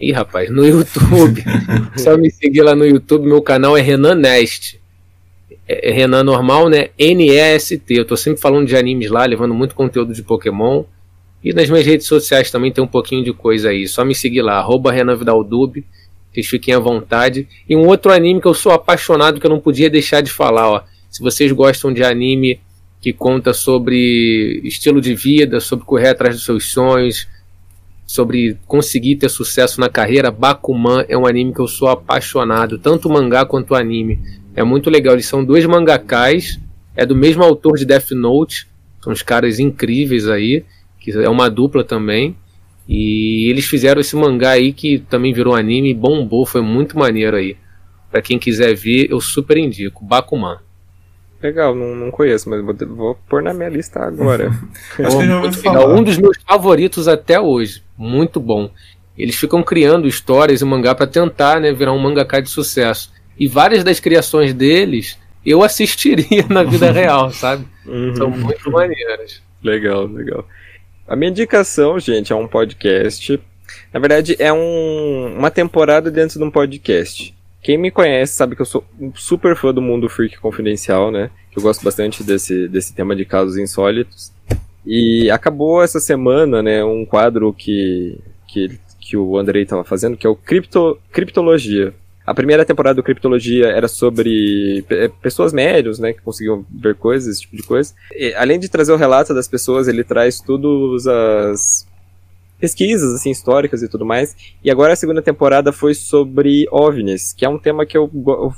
[0.00, 1.42] Ih, rapaz, no YouTube.
[1.96, 3.26] só me seguir lá no YouTube.
[3.26, 4.78] Meu canal é Renan Nest.
[5.68, 6.88] É, é Renan normal, né?
[6.98, 7.94] N-E-S-T.
[7.94, 10.84] Eu tô sempre falando de animes lá, levando muito conteúdo de Pokémon.
[11.42, 13.86] E nas minhas redes sociais também tem um pouquinho de coisa aí.
[13.86, 15.84] Só me seguir lá, arroba Renan Vidaldub.
[16.32, 17.48] Vocês fiquem à vontade.
[17.68, 20.68] E um outro anime que eu sou apaixonado, que eu não podia deixar de falar,
[20.70, 20.82] ó.
[21.10, 22.60] Se vocês gostam de anime
[23.00, 27.28] que conta sobre estilo de vida, sobre correr atrás dos seus sonhos,
[28.06, 33.08] sobre conseguir ter sucesso na carreira, Bakuman é um anime que eu sou apaixonado, tanto
[33.08, 34.18] mangá quanto anime.
[34.56, 35.14] É muito legal.
[35.14, 36.58] Eles são dois mangakais,
[36.96, 38.66] é do mesmo autor de Death Note.
[39.02, 40.64] São os caras incríveis aí,
[40.98, 42.34] que é uma dupla também.
[42.88, 47.56] E eles fizeram esse mangá aí que também virou anime, bombou, foi muito maneiro aí.
[48.10, 50.04] Para quem quiser ver, eu super indico.
[50.04, 50.58] Bakuman.
[51.42, 54.48] Legal, não, não conheço, mas vou, vou pôr na minha lista agora.
[54.98, 55.94] Acho que muito legal.
[55.94, 57.82] Um dos meus favoritos até hoje.
[57.98, 58.70] Muito bom.
[59.18, 63.12] Eles ficam criando histórias e mangá para tentar né, virar um mangaka de sucesso.
[63.38, 67.64] E várias das criações deles eu assistiria na vida real, sabe?
[67.86, 68.16] Uhum.
[68.16, 69.40] São muito maneiras.
[69.62, 70.46] Legal, legal.
[71.06, 73.40] A minha indicação, gente, é um podcast.
[73.92, 77.32] Na verdade, é um, uma temporada dentro de um podcast.
[77.62, 81.30] Quem me conhece sabe que eu sou um super fã do mundo freak confidencial, né?
[81.56, 84.32] Eu gosto bastante desse, desse tema de casos insólitos.
[84.84, 90.26] E acabou essa semana, né, um quadro que, que, que o Andrei estava fazendo, que
[90.26, 91.92] é o Cripto, Criptologia
[92.26, 97.28] A primeira temporada do Criptologia era sobre é, pessoas médios, né, que conseguiam ver coisas,
[97.28, 97.94] esse tipo de coisa.
[98.12, 101.86] E, além de trazer o relato das pessoas, ele traz todas as
[102.58, 104.34] pesquisas assim históricas e tudo mais.
[104.64, 108.10] E agora a segunda temporada foi sobre OVNIs, que é um tema que eu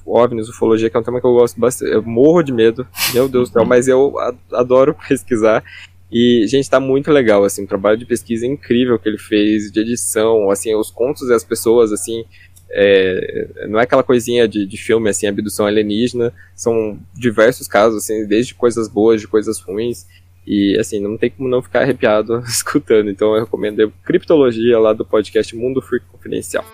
[0.06, 1.92] OVNIs, ufologia, que é um tema que eu gosto bastante.
[1.92, 4.14] Eu morro de medo, meu Deus do céu, mas eu
[4.52, 5.62] adoro pesquisar.
[6.10, 9.80] E, gente, tá muito legal, assim, o trabalho de pesquisa incrível que ele fez, de
[9.80, 12.24] edição, assim, os contos e as pessoas, assim,
[12.70, 18.26] é, não é aquela coisinha de, de filme, assim, abdução alienígena, são diversos casos, assim,
[18.26, 20.06] desde coisas boas, de coisas ruins,
[20.46, 23.10] e assim, não tem como não ficar arrepiado escutando.
[23.10, 26.64] Então eu recomendo a Criptologia lá do podcast Mundo Freak Confidencial.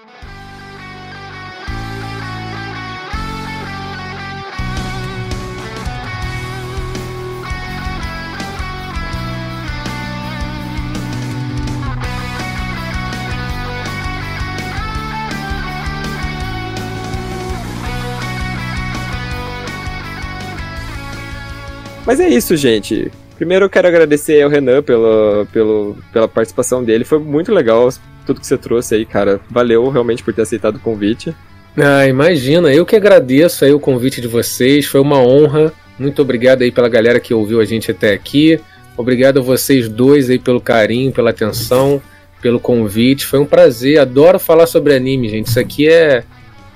[22.06, 23.10] Mas é isso, gente.
[23.36, 27.04] Primeiro eu quero agradecer ao Renan pela, pela, pela participação dele.
[27.04, 27.88] Foi muito legal
[28.24, 29.40] tudo que você trouxe aí, cara.
[29.50, 31.34] Valeu realmente por ter aceitado o convite.
[31.76, 35.72] Ah, imagina, eu que agradeço aí o convite de vocês, foi uma honra.
[35.98, 38.60] Muito obrigado aí pela galera que ouviu a gente até aqui.
[38.96, 42.00] Obrigado a vocês dois aí pelo carinho, pela atenção,
[42.40, 43.26] pelo convite.
[43.26, 43.98] Foi um prazer.
[43.98, 45.48] Adoro falar sobre anime, gente.
[45.48, 46.22] Isso aqui é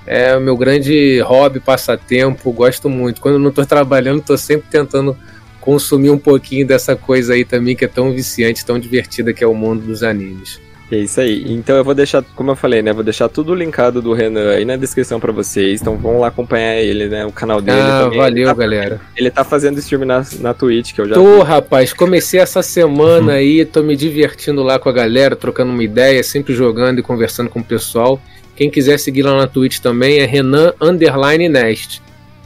[0.09, 2.51] é o meu grande hobby, passatempo.
[2.51, 3.21] Gosto muito.
[3.21, 5.15] Quando não estou trabalhando, estou sempre tentando
[5.61, 9.47] consumir um pouquinho dessa coisa aí também que é tão viciante, tão divertida que é
[9.47, 10.59] o mundo dos animes.
[10.91, 11.45] É isso aí.
[11.53, 12.91] Então eu vou deixar, como eu falei, né?
[12.91, 15.79] Vou deixar tudo linkado do Renan aí na descrição para vocês.
[15.79, 17.23] Então vão lá acompanhar ele, né?
[17.27, 17.79] O canal dele.
[17.79, 18.17] Ah, também.
[18.17, 19.01] valeu, ele tá, galera.
[19.15, 21.13] Ele tá fazendo stream na, na Twitch, que eu já.
[21.13, 21.43] Tô, vi.
[21.43, 21.93] rapaz.
[21.93, 26.55] Comecei essa semana aí, tô me divertindo lá com a galera, trocando uma ideia, sempre
[26.55, 28.19] jogando e conversando com o pessoal.
[28.59, 31.99] Quem quiser seguir lá na Twitch também é Renan Underline Nest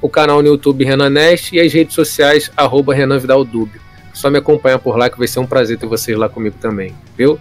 [0.03, 3.69] o canal no YouTube Renan Nest e as redes sociais, arroba Renan Vidal Dub.
[4.13, 6.93] Só me acompanhar por lá que vai ser um prazer ter vocês lá comigo também,
[7.17, 7.39] viu?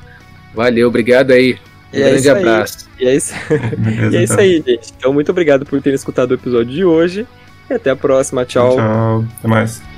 [0.54, 1.58] Valeu, obrigado aí.
[1.92, 2.88] Um e é grande é abraço.
[3.00, 3.34] E é, isso...
[4.12, 4.92] e é isso aí, gente.
[4.96, 7.26] Então, muito obrigado por terem escutado o episódio de hoje.
[7.68, 8.44] E até a próxima.
[8.44, 8.76] Tchau.
[8.76, 9.24] Tchau.
[9.40, 9.91] Até mais.